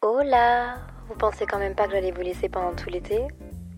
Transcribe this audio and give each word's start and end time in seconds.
Hola 0.00 0.76
Vous 1.08 1.16
pensez 1.16 1.44
quand 1.44 1.58
même 1.58 1.74
pas 1.74 1.86
que 1.86 1.90
j'allais 1.94 2.12
vous 2.12 2.20
laisser 2.20 2.48
pendant 2.48 2.72
tout 2.72 2.88
l'été? 2.88 3.26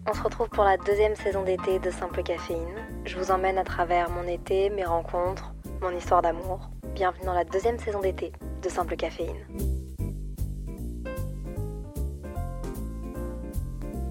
On 0.06 0.12
se 0.12 0.23
retrouve 0.23 0.51
pour 0.51 0.65
la 0.65 0.77
deuxième 0.77 1.16
saison 1.16 1.45
d'été 1.45 1.79
de 1.79 1.91
Simple 1.91 2.23
Caféine. 2.23 2.77
Je 3.06 3.19
vous 3.19 3.30
emmène 3.30 3.56
à 3.56 3.65
travers 3.65 4.10
mon 4.10 4.24
été, 4.24 4.69
mes 4.69 4.84
rencontres, 4.84 5.55
mon 5.80 5.96
histoire 5.96 6.20
d'amour. 6.20 6.69
Bienvenue 6.95 7.24
dans 7.24 7.33
la 7.33 7.45
deuxième 7.45 7.79
saison 7.79 8.01
d'été 8.01 8.33
de 8.60 8.69
Simple 8.69 8.96
Caféine. 8.96 9.46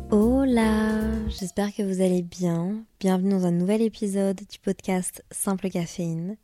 Hola, 0.09 1.27
j'espère 1.27 1.75
que 1.75 1.83
vous 1.83 2.01
allez 2.01 2.23
bien. 2.23 2.85
Bienvenue 2.99 3.33
dans 3.33 3.45
un 3.45 3.51
nouvel 3.51 3.83
épisode 3.83 4.41
du 4.49 4.57
podcast 4.57 5.23
Simple 5.29 5.69
Caféine. 5.69 6.37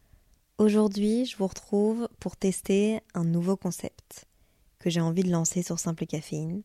Aujourd'hui, 0.60 1.26
je 1.26 1.36
vous 1.36 1.48
retrouve 1.48 2.08
pour 2.20 2.38
tester 2.38 3.02
un 3.16 3.24
nouveau 3.24 3.58
concept 3.58 4.28
que 4.86 4.92
j'ai 4.92 5.02
envie 5.02 5.24
de 5.24 5.32
lancer 5.32 5.64
sur 5.64 5.80
Simple 5.80 6.06
Caféine 6.06 6.62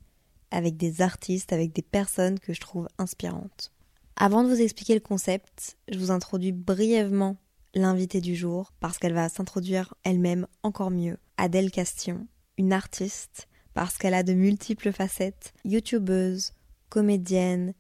avec 0.51 0.77
des 0.77 1.01
artistes, 1.01 1.55
avec 1.55 1.73
des 1.73 1.81
personnes 1.81 2.39
que 2.39 2.53
je 2.53 2.61
trouve 2.61 2.87
inspirantes. 2.99 3.73
Avant 4.15 4.45
de 4.45 4.49
vous 4.51 4.61
expliquer 4.61 4.93
le 4.93 5.01
concept, 5.01 5.79
je 5.91 5.99
vous 5.99 6.11
introduis 6.11 6.53
brièvement 6.53 7.39
l'invitée 7.75 8.21
du 8.21 8.37
jour 8.37 8.75
parce 8.79 8.99
qu'elle 8.99 9.15
va 9.15 9.31
s'introduire 9.31 9.95
elle-même 10.05 10.47
encore 10.63 10.91
mieux. 10.91 11.17
Adèle 11.39 11.71
Castillon, 11.71 12.27
une 12.59 12.75
artiste 12.75 13.49
parce 13.73 13.97
qu'elle 13.97 14.13
a 14.13 14.23
de 14.23 14.35
multiples 14.35 14.93
facettes, 14.93 15.55
youtubeuse, 15.65 16.53
comédienne, 16.91 17.73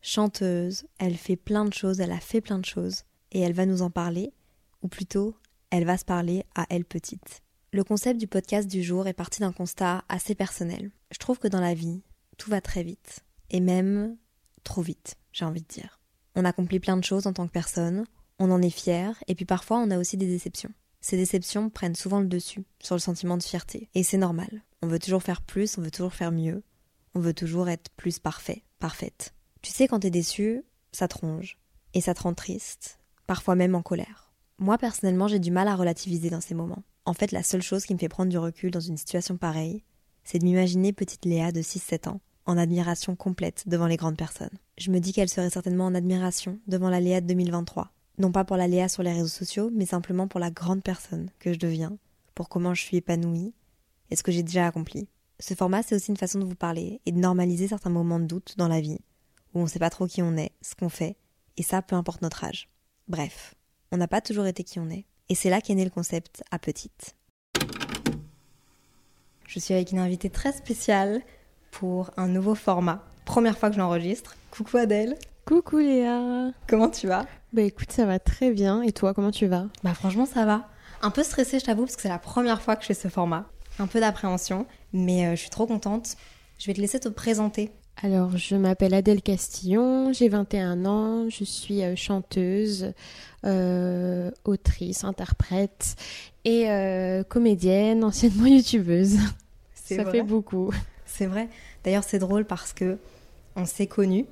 chanteuse, 0.00 0.86
elle 0.98 1.18
fait 1.18 1.36
plein 1.36 1.66
de 1.66 1.74
choses, 1.74 2.00
elle 2.00 2.12
a 2.12 2.20
fait 2.20 2.40
plein 2.40 2.58
de 2.58 2.64
choses, 2.64 3.02
et 3.32 3.40
elle 3.40 3.52
va 3.52 3.66
nous 3.66 3.82
en 3.82 3.90
parler, 3.90 4.32
ou 4.80 4.88
plutôt, 4.88 5.36
elle 5.68 5.84
va 5.84 5.98
se 5.98 6.06
parler 6.06 6.46
à 6.54 6.64
elle 6.70 6.86
petite. 6.86 7.43
Le 7.74 7.82
concept 7.82 8.20
du 8.20 8.28
podcast 8.28 8.68
du 8.68 8.84
jour 8.84 9.08
est 9.08 9.14
parti 9.14 9.40
d'un 9.40 9.50
constat 9.50 10.04
assez 10.08 10.36
personnel. 10.36 10.92
Je 11.10 11.18
trouve 11.18 11.40
que 11.40 11.48
dans 11.48 11.58
la 11.58 11.74
vie, 11.74 12.02
tout 12.38 12.48
va 12.48 12.60
très 12.60 12.84
vite, 12.84 13.24
et 13.50 13.58
même 13.58 14.16
trop 14.62 14.80
vite, 14.80 15.16
j'ai 15.32 15.44
envie 15.44 15.62
de 15.62 15.66
dire. 15.66 15.98
On 16.36 16.44
accomplit 16.44 16.78
plein 16.78 16.96
de 16.96 17.02
choses 17.02 17.26
en 17.26 17.32
tant 17.32 17.48
que 17.48 17.52
personne, 17.52 18.04
on 18.38 18.52
en 18.52 18.62
est 18.62 18.70
fier, 18.70 19.20
et 19.26 19.34
puis 19.34 19.44
parfois 19.44 19.78
on 19.78 19.90
a 19.90 19.98
aussi 19.98 20.16
des 20.16 20.28
déceptions. 20.28 20.70
Ces 21.00 21.16
déceptions 21.16 21.68
prennent 21.68 21.96
souvent 21.96 22.20
le 22.20 22.28
dessus 22.28 22.62
sur 22.78 22.94
le 22.94 23.00
sentiment 23.00 23.36
de 23.36 23.42
fierté, 23.42 23.90
et 23.96 24.04
c'est 24.04 24.18
normal. 24.18 24.62
On 24.80 24.86
veut 24.86 25.00
toujours 25.00 25.24
faire 25.24 25.42
plus, 25.42 25.76
on 25.76 25.82
veut 25.82 25.90
toujours 25.90 26.14
faire 26.14 26.30
mieux, 26.30 26.62
on 27.16 27.18
veut 27.18 27.34
toujours 27.34 27.68
être 27.68 27.90
plus 27.96 28.20
parfait, 28.20 28.62
parfaite. 28.78 29.34
Tu 29.62 29.72
sais, 29.72 29.88
quand 29.88 29.98
t'es 29.98 30.10
déçu, 30.10 30.62
ça 30.92 31.08
te 31.08 31.18
ronge. 31.18 31.58
Et 31.92 32.00
ça 32.00 32.14
te 32.14 32.22
rend 32.22 32.34
triste, 32.34 33.00
parfois 33.26 33.56
même 33.56 33.74
en 33.74 33.82
colère. 33.82 34.32
Moi, 34.60 34.78
personnellement, 34.78 35.26
j'ai 35.26 35.40
du 35.40 35.50
mal 35.50 35.66
à 35.66 35.74
relativiser 35.74 36.30
dans 36.30 36.40
ces 36.40 36.54
moments. 36.54 36.84
En 37.06 37.12
fait, 37.12 37.32
la 37.32 37.42
seule 37.42 37.62
chose 37.62 37.84
qui 37.84 37.92
me 37.92 37.98
fait 37.98 38.08
prendre 38.08 38.30
du 38.30 38.38
recul 38.38 38.70
dans 38.70 38.80
une 38.80 38.96
situation 38.96 39.36
pareille, 39.36 39.84
c'est 40.24 40.38
de 40.38 40.44
m'imaginer 40.44 40.92
petite 40.92 41.26
Léa 41.26 41.52
de 41.52 41.60
6-7 41.60 42.08
ans, 42.08 42.20
en 42.46 42.56
admiration 42.56 43.14
complète 43.14 43.64
devant 43.66 43.86
les 43.86 43.96
grandes 43.96 44.16
personnes. 44.16 44.56
Je 44.78 44.90
me 44.90 45.00
dis 45.00 45.12
qu'elle 45.12 45.28
serait 45.28 45.50
certainement 45.50 45.84
en 45.84 45.94
admiration 45.94 46.58
devant 46.66 46.88
la 46.88 47.00
Léa 47.00 47.20
de 47.20 47.26
2023. 47.26 47.92
Non 48.18 48.32
pas 48.32 48.44
pour 48.44 48.56
la 48.56 48.68
Léa 48.68 48.88
sur 48.88 49.02
les 49.02 49.12
réseaux 49.12 49.26
sociaux, 49.26 49.70
mais 49.74 49.86
simplement 49.86 50.28
pour 50.28 50.40
la 50.40 50.50
grande 50.50 50.82
personne 50.82 51.28
que 51.40 51.52
je 51.52 51.58
deviens, 51.58 51.98
pour 52.34 52.48
comment 52.48 52.72
je 52.72 52.82
suis 52.82 52.96
épanouie 52.96 53.52
et 54.10 54.16
ce 54.16 54.22
que 54.22 54.32
j'ai 54.32 54.42
déjà 54.42 54.66
accompli. 54.66 55.08
Ce 55.40 55.54
format, 55.54 55.82
c'est 55.82 55.96
aussi 55.96 56.10
une 56.10 56.16
façon 56.16 56.38
de 56.38 56.44
vous 56.44 56.54
parler 56.54 57.00
et 57.04 57.12
de 57.12 57.18
normaliser 57.18 57.68
certains 57.68 57.90
moments 57.90 58.20
de 58.20 58.26
doute 58.26 58.54
dans 58.56 58.68
la 58.68 58.80
vie, 58.80 59.00
où 59.52 59.60
on 59.60 59.64
ne 59.64 59.68
sait 59.68 59.78
pas 59.78 59.90
trop 59.90 60.06
qui 60.06 60.22
on 60.22 60.36
est, 60.36 60.52
ce 60.62 60.74
qu'on 60.74 60.88
fait, 60.88 61.16
et 61.56 61.62
ça, 61.62 61.82
peu 61.82 61.96
importe 61.96 62.22
notre 62.22 62.44
âge. 62.44 62.70
Bref, 63.08 63.54
on 63.92 63.96
n'a 63.96 64.08
pas 64.08 64.20
toujours 64.20 64.46
été 64.46 64.64
qui 64.64 64.78
on 64.78 64.88
est, 64.90 65.06
et 65.28 65.34
c'est 65.34 65.50
là 65.50 65.60
qu'est 65.60 65.74
né 65.74 65.84
le 65.84 65.90
concept 65.90 66.42
à 66.50 66.58
petite. 66.58 67.14
Je 69.46 69.58
suis 69.58 69.74
avec 69.74 69.92
une 69.92 69.98
invitée 69.98 70.30
très 70.30 70.52
spéciale 70.52 71.22
pour 71.70 72.10
un 72.16 72.28
nouveau 72.28 72.54
format. 72.54 73.04
Première 73.24 73.56
fois 73.58 73.68
que 73.68 73.76
je 73.76 73.80
l'enregistre. 73.80 74.36
Coucou 74.50 74.76
Adèle. 74.76 75.16
Coucou 75.44 75.78
Léa. 75.78 76.50
Comment 76.66 76.88
tu 76.88 77.06
vas? 77.06 77.26
Bah 77.52 77.62
écoute, 77.62 77.92
ça 77.92 78.06
va 78.06 78.18
très 78.18 78.50
bien. 78.50 78.82
Et 78.82 78.92
toi, 78.92 79.14
comment 79.14 79.30
tu 79.30 79.46
vas? 79.46 79.66
Bah 79.82 79.94
franchement, 79.94 80.26
ça 80.26 80.44
va. 80.44 80.68
Un 81.02 81.10
peu 81.10 81.22
stressée, 81.22 81.58
je 81.58 81.64
t'avoue, 81.64 81.84
parce 81.84 81.96
que 81.96 82.02
c'est 82.02 82.08
la 82.08 82.18
première 82.18 82.62
fois 82.62 82.76
que 82.76 82.82
je 82.82 82.88
fais 82.88 82.94
ce 82.94 83.08
format. 83.08 83.46
Un 83.78 83.86
peu 83.86 84.00
d'appréhension, 84.00 84.66
mais 84.92 85.26
euh, 85.26 85.30
je 85.32 85.40
suis 85.40 85.50
trop 85.50 85.66
contente. 85.66 86.16
Je 86.58 86.66
vais 86.66 86.74
te 86.74 86.80
laisser 86.80 86.98
te 86.98 87.08
présenter. 87.08 87.70
Alors, 88.02 88.36
je 88.36 88.56
m'appelle 88.56 88.92
Adèle 88.92 89.22
Castillon, 89.22 90.12
j'ai 90.12 90.28
21 90.28 90.84
ans, 90.84 91.28
je 91.30 91.44
suis 91.44 91.82
euh, 91.82 91.94
chanteuse, 91.96 92.92
euh, 93.44 94.30
autrice, 94.44 95.04
interprète 95.04 95.96
et 96.44 96.70
euh, 96.70 97.22
comédienne, 97.22 98.04
anciennement 98.04 98.46
youtubeuse. 98.46 99.18
C'est 99.74 99.96
Ça 99.96 100.02
vrai 100.02 100.12
fait 100.12 100.22
beaucoup. 100.22 100.72
C'est 101.06 101.26
vrai. 101.26 101.48
D'ailleurs, 101.84 102.04
c'est 102.04 102.18
drôle 102.18 102.44
parce 102.44 102.72
que 102.72 102.98
on 103.56 103.64
s'est 103.64 103.86
connus 103.86 104.26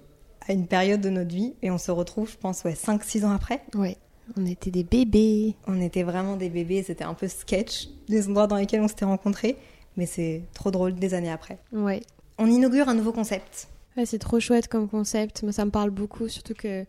à 0.48 0.52
une 0.52 0.66
période 0.66 1.00
de 1.00 1.10
notre 1.10 1.32
vie 1.32 1.54
et 1.62 1.70
on 1.70 1.78
se 1.78 1.92
retrouve, 1.92 2.30
je 2.30 2.36
pense, 2.36 2.64
ouais, 2.64 2.74
5-6 2.74 3.24
ans 3.24 3.30
après. 3.30 3.62
Ouais, 3.74 3.96
on 4.36 4.44
était 4.44 4.70
des 4.70 4.82
bébés. 4.84 5.54
On 5.66 5.80
était 5.80 6.02
vraiment 6.02 6.36
des 6.36 6.48
bébés, 6.48 6.82
c'était 6.82 7.04
un 7.04 7.14
peu 7.14 7.28
sketch 7.28 7.88
les 8.08 8.28
endroits 8.28 8.48
dans 8.48 8.56
lesquels 8.56 8.80
on 8.80 8.88
s'était 8.88 9.04
rencontrés, 9.04 9.56
mais 9.96 10.06
c'est 10.06 10.42
trop 10.52 10.70
drôle 10.70 10.94
des 10.94 11.14
années 11.14 11.30
après. 11.30 11.58
Ouais. 11.72 12.02
On 12.38 12.46
inaugure 12.46 12.88
un 12.88 12.94
nouveau 12.94 13.12
concept. 13.12 13.68
C'est 14.04 14.18
trop 14.18 14.40
chouette 14.40 14.68
comme 14.68 14.88
concept. 14.88 15.42
Moi, 15.42 15.52
ça 15.52 15.64
me 15.64 15.70
parle 15.70 15.90
beaucoup, 15.90 16.28
surtout 16.28 16.54
que 16.54 16.84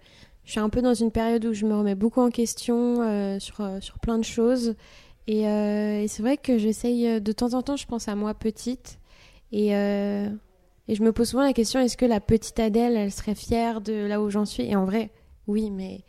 je 0.46 0.52
suis 0.52 0.60
un 0.60 0.70
peu 0.70 0.82
dans 0.82 0.94
une 0.94 1.12
période 1.12 1.46
où 1.46 1.54
je 1.54 1.66
me 1.66 1.76
remets 1.76 1.96
beaucoup 1.96 2.22
en 2.22 2.30
question 2.30 3.02
euh, 3.02 3.40
sur, 3.40 3.62
euh, 3.62 3.80
sur 3.80 4.00
plein 4.00 4.18
de 4.18 4.24
choses. 4.24 4.76
Et, 5.28 5.48
euh, 5.48 6.06
c'est 6.08 6.22
vrai 6.22 6.38
que 6.38 6.58
j'essaye 6.58 7.22
de 7.22 7.32
temps 7.32 7.54
en 7.54 7.62
temps, 7.62 7.76
je 7.76 7.86
pense 7.86 8.08
à 8.08 8.16
moi 8.16 8.34
petite. 8.34 9.00
Et, 9.52 9.70
et 9.70 10.96
je 10.96 11.04
me 11.04 11.14
pose 11.14 11.30
souvent 11.30 11.44
la 11.44 11.54
question 11.54 11.80
est-ce 11.80 11.96
que 11.96 12.06
la 12.06 12.20
petite 12.20 12.60
Adèle, 12.60 12.98
elle 12.98 13.12
serait 13.12 13.36
fière 13.36 13.82
de 13.82 13.94
là 13.94 14.20
où 14.20 14.32
j'en 14.32 14.46
suis? 14.46 14.64
Et 14.64 14.76
en 14.76 14.86
vrai, 14.86 15.12
oui, 15.46 15.70
mais, 15.70 16.02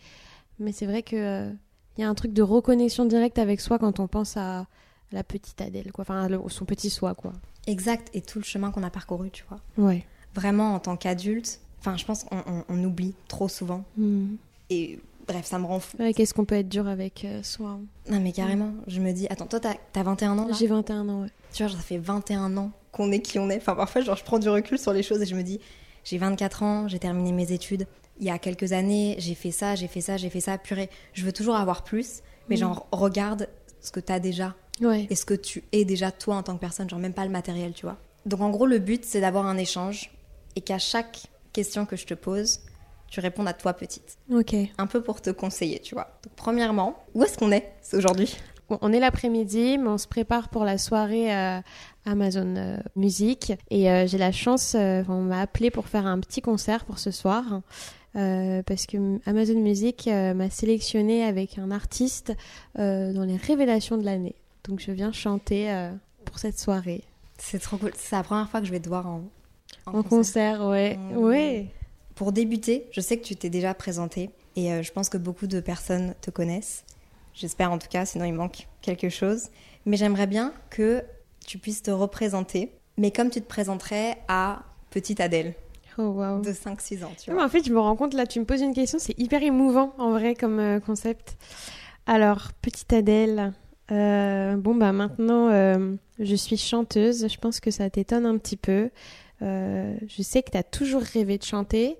mais 0.59 0.72
c'est 0.72 0.87
vrai 0.87 1.03
que 1.03 1.51
il 1.97 2.01
y 2.01 2.05
a 2.05 2.09
un 2.09 2.15
truc 2.15 2.33
de 2.33 2.43
reconnexion 2.43 3.05
directe 3.05 3.39
avec 3.39 3.61
soi 3.61 3.78
quand 3.78 4.01
on 4.01 4.09
pense 4.09 4.37
à 4.37 4.66
la 5.12 5.22
petite 5.22 5.61
Adèle, 5.61 5.93
quoi. 5.93 6.03
Enfin, 6.03 6.27
son 6.49 6.65
petit 6.65 6.91
soi, 6.91 7.15
quoi. 7.15 7.34
Exact, 7.66 8.08
et 8.14 8.20
tout 8.20 8.38
le 8.38 8.44
chemin 8.44 8.70
qu'on 8.70 8.82
a 8.82 8.91
parcouru, 8.91 9.30
tu 9.30 9.44
vois. 9.48 9.60
Ouais. 9.78 10.04
Vraiment, 10.34 10.75
en 10.75 10.78
tant 10.80 10.97
qu'adulte, 10.97 11.60
enfin, 11.80 11.97
je 11.97 12.04
pense 12.04 12.25
qu'on 12.25 12.36
on- 12.47 12.64
on 12.69 12.84
oublie 12.84 13.14
trop 13.28 13.48
souvent. 13.48 13.84
Hmm. 13.97 14.34
Et 14.70 14.98
bref, 15.26 15.47
ça 15.47 15.58
me 15.58 15.64
rend 15.66 15.80
fou. 15.80 15.97
Ouais, 15.98 16.12
Qu'est-ce 16.12 16.34
qu'on 16.34 16.44
peut 16.44 16.56
être 16.56 16.69
dur 16.69 16.88
avec 16.88 17.24
euh, 17.24 17.42
soi 17.42 17.70
hein. 17.70 17.80
Non, 18.10 18.20
mais 18.20 18.32
carrément, 18.32 18.72
je 18.86 19.00
me 19.00 19.12
dis, 19.12 19.26
attends, 19.30 19.47
toi, 19.47 19.60
t'as 19.60 19.74
as 19.94 20.03
21 20.03 20.38
ans 20.38 20.47
là? 20.48 20.54
J'ai 20.58 20.66
21 20.66 21.08
ans, 21.08 21.22
ouais. 21.22 21.28
Tu 21.53 21.62
vois, 21.62 21.69
genre, 21.69 21.78
ça 21.80 21.84
fait 21.86 21.98
21 21.98 22.56
ans 22.56 22.70
qu'on 22.92 23.10
est 23.12 23.20
qui 23.20 23.38
on 23.38 23.48
est. 23.50 23.56
Enfin, 23.56 23.74
parfois, 23.74 24.03
genre, 24.03 24.16
je 24.16 24.24
prends 24.24 24.38
du 24.38 24.48
recul 24.48 24.78
sur 24.78 24.92
les 24.92 25.03
choses 25.03 25.22
et 25.22 25.26
je 25.26 25.34
me 25.34 25.42
dis, 25.42 25.60
j'ai 26.04 26.19
24 26.19 26.62
ans, 26.62 26.88
j'ai 26.88 26.98
terminé 26.98 27.32
mes 27.32 27.53
études. 27.53 27.86
Il 28.20 28.26
y 28.26 28.30
a 28.30 28.38
quelques 28.38 28.72
années, 28.72 29.16
j'ai 29.19 29.34
fait 29.34 29.50
ça, 29.50 29.74
j'ai 29.74 29.88
fait 29.88 30.00
ça, 30.00 30.16
j'ai 30.16 30.30
fait 30.30 30.41
ça. 30.41 30.58
Purée, 30.58 30.91
je 31.14 31.24
veux 31.24 31.32
toujours 31.32 31.56
avoir 31.56 31.82
plus, 31.82 32.20
mais 32.48 32.56
Mm. 32.56 32.58
genre, 32.58 32.86
regarde 32.92 33.48
ce 33.80 33.91
que 33.91 34.00
t'as 34.00 34.20
déjà 34.20 34.54
Ouais. 34.80 35.06
et 35.08 35.14
ce 35.14 35.24
que 35.24 35.34
tu 35.34 35.62
es 35.72 35.84
déjà 35.84 36.10
toi 36.10 36.36
en 36.36 36.42
tant 36.42 36.54
que 36.54 36.60
personne, 36.60 36.88
genre, 36.91 36.98
même 36.98 37.15
pas 37.15 37.24
le 37.24 37.30
matériel, 37.30 37.72
tu 37.72 37.86
vois? 37.86 37.97
Donc, 38.26 38.41
en 38.41 38.50
gros, 38.50 38.66
le 38.66 38.78
but, 38.78 39.04
c'est 39.04 39.21
d'avoir 39.21 39.47
un 39.47 39.56
échange 39.56 40.10
et 40.56 40.60
qu'à 40.60 40.78
chaque 40.78 41.22
question 41.53 41.86
que 41.86 41.94
je 41.97 42.06
te 42.06 42.15
pose, 42.15 42.60
tu 43.09 43.21
répondes 43.21 43.47
à 43.47 43.53
toi 43.53 43.74
petite. 43.74 44.18
Ok. 44.32 44.56
Un 44.78 44.86
peu 44.86 45.03
pour 45.03 45.21
te 45.21 45.30
conseiller, 45.30 45.78
tu 45.78 45.94
vois. 45.94 46.18
Donc, 46.24 46.32
premièrement, 46.34 47.04
où 47.15 47.22
est-ce 47.22 47.38
qu'on 47.38 47.53
est 47.53 47.72
c'est 47.82 47.97
aujourd'hui 47.97 48.34
on 48.80 48.94
est 48.94 48.98
l'après-midi, 48.98 49.76
mais 49.76 49.88
on 49.88 49.98
se 49.98 50.09
prépare 50.09 50.48
pour 50.48 50.65
la 50.65 50.78
soirée 50.78 51.32
euh, 51.36 51.60
Amazon 52.06 52.54
euh, 52.56 52.78
Music. 52.97 53.53
Et 53.70 53.91
euh, 53.91 54.06
j'ai 54.06 54.16
la 54.16 54.32
chance, 54.32 54.74
euh, 54.74 55.03
on 55.06 55.20
m'a 55.20 55.42
appelé 55.42 55.70
pour 55.70 55.86
faire 55.86 56.06
un 56.06 56.18
petit 56.18 56.41
concert 56.41 56.86
pour 56.86 56.98
ce 56.98 57.10
soir. 57.10 57.60
euh, 58.16 58.62
parce 58.62 58.86
que 58.86 58.97
Amazon 59.28 59.60
Music 59.60 60.09
euh, 60.09 60.32
m'a 60.32 60.48
sélectionné 60.48 61.24
avec 61.24 61.59
un 61.59 61.70
artiste 61.70 62.32
euh, 62.78 63.12
dans 63.12 63.24
les 63.24 63.36
révélations 63.36 63.98
de 63.98 64.04
l'année. 64.04 64.34
Donc 64.69 64.81
je 64.81 64.91
viens 64.93 65.13
chanter 65.13 65.71
euh, 65.71 65.91
pour 66.25 66.39
cette 66.39 66.59
soirée. 66.59 67.03
C'est 67.39 67.59
trop 67.59 67.77
cool. 67.77 67.93
C'est 67.97 68.16
la 68.16 68.22
première 68.22 68.49
fois 68.49 68.61
que 68.61 68.66
je 68.66 68.72
vais 68.72 68.81
te 68.81 68.89
voir 68.89 69.07
en, 69.07 69.25
En 69.87 70.03
concert, 70.03 70.65
ouais. 70.66 70.97
Mmh. 70.97 71.16
Ouais. 71.16 71.66
Pour 72.15 72.33
débuter, 72.33 72.87
je 72.93 73.01
sais 73.01 73.19
que 73.19 73.25
tu 73.25 73.37
t'es 73.37 73.51
déjà 73.51 73.75
présenté 73.75 74.31
et 74.57 74.72
euh, 74.72 74.83
je 74.83 74.93
pense 74.93 75.09
que 75.09 75.19
beaucoup 75.19 75.47
de 75.47 75.61
personnes 75.61 76.15
te 76.21 76.31
connaissent. 76.31 76.84
J'espère 77.34 77.72
en 77.72 77.78
tout 77.78 77.89
cas, 77.89 78.07
sinon 78.07 78.25
il 78.25 78.33
manque 78.33 78.69
quelque 78.81 79.09
chose. 79.09 79.49
Mais 79.87 79.97
j'aimerais 79.97 80.28
bien 80.28 80.55
que 80.71 81.03
tu 81.45 81.59
puisses 81.59 81.83
te 81.83 81.91
représenter, 81.91 82.72
mais 82.97 83.11
comme 83.11 83.31
tu 83.31 83.41
te 83.41 83.47
présenterais 83.47 84.19
à 84.28 84.63
petite 84.91 85.21
Adèle. 85.21 85.55
Oh, 85.99 86.03
wow. 86.03 86.41
De 86.41 86.53
5-6 86.53 87.05
ans, 87.05 87.13
tu 87.22 87.31
vois. 87.31 87.45
en 87.45 87.49
fait, 87.49 87.65
je 87.66 87.72
me 87.72 87.78
rends 87.78 87.95
compte, 87.95 88.15
là, 88.15 88.27
tu 88.27 88.41
me 88.41 88.45
poses 88.45 88.63
une 88.63 88.75
question, 88.75 88.99
c'est 88.99 89.19
hyper 89.19 89.43
émouvant, 89.43 89.95
en 89.99 90.11
vrai, 90.11 90.34
comme 90.34 90.59
euh, 90.59 90.81
concept. 90.81 91.37
Alors, 92.07 92.51
petite 92.63 92.93
Adèle, 92.93 93.53
euh, 93.91 94.57
bon, 94.57 94.75
bah 94.75 94.92
maintenant, 94.92 95.48
euh, 95.48 95.95
je 96.19 96.34
suis 96.34 96.57
chanteuse, 96.57 97.28
je 97.28 97.39
pense 97.39 97.60
que 97.60 97.71
ça 97.71 97.91
t'étonne 97.91 98.27
un 98.27 98.39
petit 98.39 98.57
peu. 98.57 98.91
je 99.41 100.22
sais 100.22 100.42
que 100.42 100.51
tu 100.51 100.57
as 100.57 100.63
toujours 100.63 101.03
rêvé 101.03 101.39
de 101.39 101.45
chanter, 101.45 101.98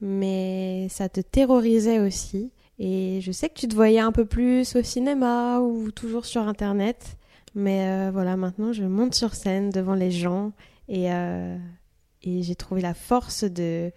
mais 0.00 0.88
ça 0.90 1.08
te 1.08 1.20
terrorisait 1.20 2.00
aussi. 2.00 2.52
Et 2.78 3.20
je 3.22 3.32
sais 3.32 3.48
que 3.48 3.54
tu 3.54 3.68
te 3.68 3.74
voyais 3.74 4.00
un 4.00 4.12
peu 4.12 4.26
plus 4.26 4.76
au 4.76 4.82
cinéma 4.82 5.60
ou 5.60 5.90
toujours 5.90 6.26
sur 6.26 6.42
Internet. 6.42 7.16
Mais 7.56 7.88
euh, 7.88 8.10
voilà, 8.12 8.36
maintenant 8.36 8.72
je 8.72 8.84
monte 8.84 9.14
sur 9.14 9.34
scène 9.34 9.70
devant 9.70 9.94
les 9.94 10.10
gens 10.10 10.52
et, 10.88 11.10
euh, 11.10 11.56
et 12.22 12.42
j'ai 12.42 12.54
trouvé 12.54 12.82
la 12.82 12.92
force 12.92 13.44
de, 13.44 13.90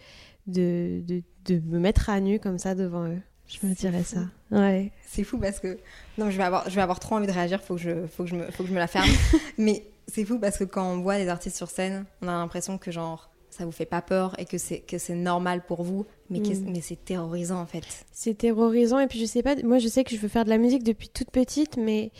de, 0.47 1.01
de, 1.05 1.21
de, 1.43 1.59
me 1.67 1.77
mettre 1.77 2.09
à 2.09 2.21
nu 2.21 2.39
comme 2.39 2.57
ça 2.57 2.73
devant 2.73 3.05
eux. 3.09 3.21
Je 3.49 3.65
me 3.65 3.73
dirais 3.73 4.03
ça. 4.03 4.19
Ouais. 4.51 4.91
C'est 5.05 5.23
fou 5.23 5.37
parce 5.39 5.59
que. 5.59 5.79
Non, 6.17 6.29
je 6.29 6.37
vais 6.37 6.43
avoir, 6.43 6.69
je 6.69 6.75
vais 6.75 6.81
avoir 6.81 6.99
trop 6.99 7.15
envie 7.15 7.27
de 7.27 7.31
réagir, 7.31 7.61
faut 7.61 7.75
que 7.75 7.81
je, 7.81 8.05
faut 8.07 8.23
que 8.23 8.29
je, 8.29 8.35
me, 8.35 8.51
faut 8.51 8.63
que 8.63 8.69
je 8.69 8.73
me 8.73 8.79
la 8.79 8.87
ferme. 8.87 9.09
Mais 9.57 9.83
c'est 10.07 10.23
fou 10.23 10.39
parce 10.39 10.57
que 10.57 10.63
quand 10.63 10.85
on 10.85 11.01
voit 11.01 11.17
des 11.17 11.27
artistes 11.27 11.57
sur 11.57 11.69
scène, 11.69 12.05
on 12.21 12.27
a 12.27 12.31
l'impression 12.31 12.77
que 12.77 12.91
genre 12.91 13.29
ça 13.49 13.65
vous 13.65 13.71
fait 13.71 13.85
pas 13.85 14.01
peur 14.01 14.39
et 14.39 14.45
que 14.45 14.57
c'est 14.57 14.79
que 14.79 14.97
c'est 14.97 15.15
normal 15.15 15.65
pour 15.65 15.83
vous 15.83 16.05
mais, 16.29 16.39
mm. 16.39 16.69
mais 16.71 16.81
c'est 16.81 17.03
terrorisant 17.03 17.59
en 17.59 17.65
fait 17.65 17.83
c'est 18.11 18.37
terrorisant 18.37 18.99
et 18.99 19.07
puis 19.07 19.19
je 19.19 19.25
sais 19.25 19.41
pas 19.41 19.55
moi 19.63 19.79
je 19.79 19.87
sais 19.87 20.03
que 20.03 20.11
je 20.11 20.17
veux 20.17 20.27
faire 20.27 20.45
de 20.45 20.49
la 20.49 20.59
musique 20.59 20.83
depuis 20.83 21.09
toute 21.09 21.31
petite 21.31 21.75
mais 21.75 22.11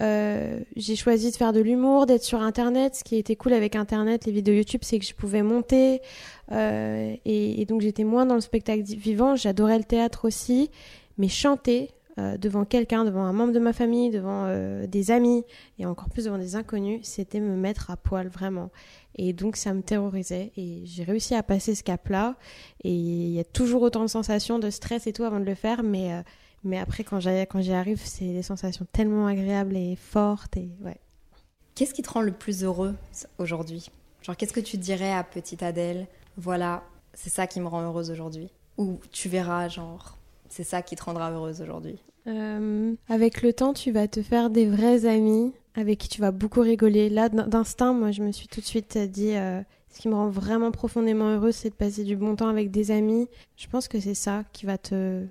euh, 0.00 0.60
j'ai 0.76 0.96
choisi 0.96 1.30
de 1.30 1.36
faire 1.36 1.52
de 1.52 1.60
l'humour, 1.60 2.06
d'être 2.06 2.22
sur 2.22 2.42
Internet. 2.42 2.96
Ce 2.96 3.04
qui 3.04 3.16
était 3.16 3.36
cool 3.36 3.52
avec 3.52 3.76
Internet, 3.76 4.26
les 4.26 4.32
vidéos 4.32 4.54
YouTube, 4.54 4.82
c'est 4.84 4.98
que 4.98 5.04
je 5.04 5.14
pouvais 5.14 5.42
monter. 5.42 6.00
Euh, 6.52 7.14
et, 7.24 7.64
donc 7.66 7.80
j'étais 7.80 8.04
moins 8.04 8.26
dans 8.26 8.34
le 8.34 8.40
spectacle 8.40 8.82
vivant. 8.82 9.36
J'adorais 9.36 9.78
le 9.78 9.84
théâtre 9.84 10.26
aussi. 10.26 10.70
Mais 11.18 11.28
chanter 11.28 11.90
euh, 12.18 12.36
devant 12.36 12.66
quelqu'un, 12.66 13.04
devant 13.04 13.24
un 13.24 13.32
membre 13.32 13.54
de 13.54 13.58
ma 13.58 13.72
famille, 13.72 14.10
devant 14.10 14.46
des 14.86 15.10
amis, 15.10 15.44
et 15.78 15.86
encore 15.86 16.10
plus 16.10 16.26
devant 16.26 16.38
des 16.38 16.56
inconnus, 16.56 17.00
c'était 17.04 17.40
me 17.40 17.56
mettre 17.56 17.90
à 17.90 17.96
poil 17.96 18.28
vraiment. 18.28 18.70
Et 19.18 19.32
donc 19.32 19.56
ça 19.56 19.72
me 19.72 19.80
terrorisait 19.80 20.52
et 20.58 20.82
j'ai 20.84 21.02
réussi 21.02 21.34
à 21.34 21.42
passer 21.42 21.74
ce 21.74 21.82
cap-là. 21.82 22.36
Et 22.84 22.92
il 22.92 23.32
y 23.32 23.40
a 23.40 23.44
toujours 23.44 23.80
autant 23.80 24.02
de 24.02 24.08
sensations, 24.08 24.58
de 24.58 24.68
stress 24.68 25.06
et 25.06 25.14
tout 25.14 25.24
avant 25.24 25.40
de 25.40 25.46
le 25.46 25.54
faire, 25.54 25.82
mais, 25.82 26.22
mais 26.66 26.78
après 26.78 27.04
quand 27.04 27.20
j'y 27.20 27.72
arrive, 27.72 28.00
c'est 28.04 28.32
des 28.32 28.42
sensations 28.42 28.86
tellement 28.92 29.26
agréables 29.26 29.76
et 29.76 29.96
fortes. 29.96 30.56
Et, 30.56 30.68
ouais. 30.84 30.98
Qu'est-ce 31.74 31.94
qui 31.94 32.02
te 32.02 32.10
rend 32.10 32.22
le 32.22 32.32
plus 32.32 32.64
heureux 32.64 32.94
aujourd'hui? 33.38 33.90
Genre 34.22 34.36
qu'est-ce 34.36 34.52
que 34.52 34.60
tu 34.60 34.76
dirais 34.76 35.12
à 35.12 35.22
petite 35.24 35.62
Adèle? 35.62 36.06
Voilà, 36.36 36.82
c'est 37.14 37.30
ça 37.30 37.46
qui 37.46 37.60
me 37.60 37.68
rend 37.68 37.82
heureuse 37.82 38.10
aujourd'hui. 38.10 38.50
Ou 38.76 38.98
tu 39.12 39.28
verras, 39.28 39.68
genre, 39.68 40.18
c'est 40.48 40.64
ça 40.64 40.82
qui 40.82 40.96
te 40.96 41.04
rendra 41.04 41.30
heureuse 41.30 41.62
aujourd'hui. 41.62 41.98
Euh, 42.26 42.94
avec 43.08 43.42
le 43.42 43.52
temps, 43.52 43.72
tu 43.72 43.92
vas 43.92 44.08
te 44.08 44.20
faire 44.20 44.50
des 44.50 44.66
vrais 44.66 45.06
amis 45.06 45.52
avec 45.74 45.98
qui 45.98 46.08
tu 46.08 46.20
vas 46.20 46.32
beaucoup 46.32 46.60
rigoler. 46.60 47.08
Là, 47.08 47.28
d'instinct, 47.28 47.92
moi, 47.92 48.10
je 48.10 48.22
me 48.22 48.32
suis 48.32 48.48
tout 48.48 48.60
de 48.60 48.66
suite 48.66 48.98
dit, 48.98 49.36
euh, 49.36 49.62
ce 49.90 50.00
qui 50.00 50.08
me 50.08 50.14
rend 50.14 50.28
vraiment 50.28 50.70
profondément 50.72 51.28
heureuse, 51.28 51.54
c'est 51.54 51.70
de 51.70 51.74
passer 51.74 52.04
du 52.04 52.16
bon 52.16 52.36
temps 52.36 52.48
avec 52.48 52.70
des 52.70 52.90
amis. 52.90 53.28
Je 53.56 53.66
pense 53.68 53.88
que 53.88 54.00
c'est 54.00 54.14
ça 54.14 54.44
qui 54.52 54.66
va 54.66 54.78
te 54.78 55.24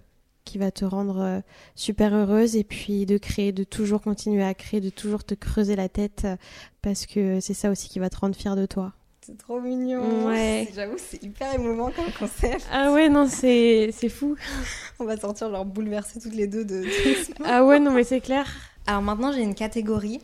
qui 0.45 0.57
va 0.57 0.71
te 0.71 0.85
rendre 0.85 1.19
euh, 1.19 1.39
super 1.75 2.13
heureuse 2.13 2.55
et 2.55 2.63
puis 2.63 3.05
de 3.05 3.17
créer, 3.17 3.51
de 3.51 3.63
toujours 3.63 4.01
continuer 4.01 4.43
à 4.43 4.53
créer, 4.53 4.79
de 4.79 4.89
toujours 4.89 5.23
te 5.23 5.33
creuser 5.33 5.75
la 5.75 5.89
tête 5.89 6.21
euh, 6.25 6.35
parce 6.81 7.05
que 7.05 7.39
c'est 7.41 7.53
ça 7.53 7.69
aussi 7.69 7.89
qui 7.89 7.99
va 7.99 8.09
te 8.09 8.17
rendre 8.17 8.35
fier 8.35 8.55
de 8.55 8.65
toi. 8.65 8.93
C'est 9.25 9.37
trop 9.39 9.59
mignon. 9.59 10.27
Ouais. 10.27 10.69
J'avoue, 10.75 10.97
c'est 10.99 11.21
hyper 11.23 11.55
émouvant 11.55 11.89
comme 11.89 12.11
concept. 12.17 12.67
Ah 12.71 12.91
ouais, 12.91 13.09
non, 13.09 13.27
c'est 13.27 13.91
fou. 14.07 14.35
On 14.99 15.05
va 15.05 15.17
sortir 15.17 15.49
genre 15.49 15.65
bouleverser 15.65 16.19
toutes 16.19 16.35
les 16.35 16.45
deux 16.45 16.63
de. 16.63 16.83
ah 17.43 17.65
ouais, 17.65 17.79
non, 17.79 17.91
mais 17.91 18.03
c'est 18.03 18.21
clair. 18.21 18.47
Alors 18.85 19.01
maintenant, 19.01 19.31
j'ai 19.31 19.41
une 19.41 19.55
catégorie 19.55 20.19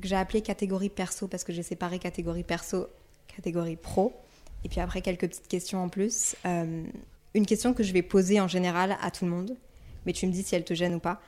que 0.00 0.06
j'ai 0.06 0.14
appelé 0.14 0.40
catégorie 0.40 0.88
perso 0.88 1.26
parce 1.26 1.42
que 1.42 1.52
j'ai 1.52 1.64
séparé 1.64 1.98
catégorie 1.98 2.44
perso, 2.44 2.86
catégorie 3.26 3.74
pro. 3.74 4.12
Et 4.64 4.68
puis 4.68 4.78
après, 4.78 5.00
quelques 5.00 5.28
petites 5.28 5.48
questions 5.48 5.82
en 5.82 5.88
plus. 5.88 6.36
Euh, 6.46 6.84
une 7.38 7.46
question 7.46 7.72
que 7.74 7.82
je 7.82 7.92
vais 7.92 8.02
poser 8.02 8.40
en 8.40 8.48
général 8.48 8.96
à 9.00 9.10
tout 9.10 9.24
le 9.24 9.30
monde, 9.30 9.56
mais 10.06 10.12
tu 10.12 10.26
me 10.26 10.32
dis 10.32 10.42
si 10.42 10.54
elle 10.54 10.64
te 10.64 10.74
gêne 10.74 10.94
ou 10.94 11.00
pas, 11.00 11.20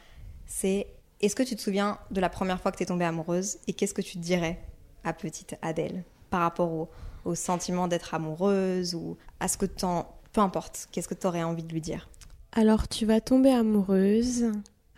c'est 0.47 0.87
est-ce 1.21 1.35
que 1.35 1.43
tu 1.43 1.57
te 1.57 1.61
souviens 1.61 1.99
de 2.11 2.21
la 2.21 2.29
première 2.29 2.61
fois 2.61 2.73
que 2.73 2.77
tu 2.77 2.83
es 2.83 2.87
tombée 2.87 3.05
amoureuse 3.05 3.59
et 3.67 3.73
qu'est-ce 3.73 3.95
que 3.95 4.03
tu 4.03 4.19
dirais 4.19 4.61
à 5.05 5.13
petite 5.13 5.57
Adèle 5.63 6.05
par 6.31 6.41
rapport 6.41 6.73
au, 6.73 6.89
au 7.25 7.35
sentiment 7.35 7.89
d'être 7.89 8.15
amoureuse 8.15 8.95
ou 8.95 9.17
à 9.39 9.49
ce 9.49 9.57
que 9.57 9.67
tu 9.67 9.87
Peu 10.33 10.41
importe, 10.41 10.89
qu'est-ce 10.93 11.09
que 11.09 11.15
tu 11.15 11.27
aurais 11.27 11.43
envie 11.43 11.63
de 11.63 11.73
lui 11.73 11.81
dire? 11.81 12.09
Alors, 12.53 12.89
tu 12.89 13.07
vas 13.07 13.21
tomber 13.21 13.51
amoureuse, 13.51 14.51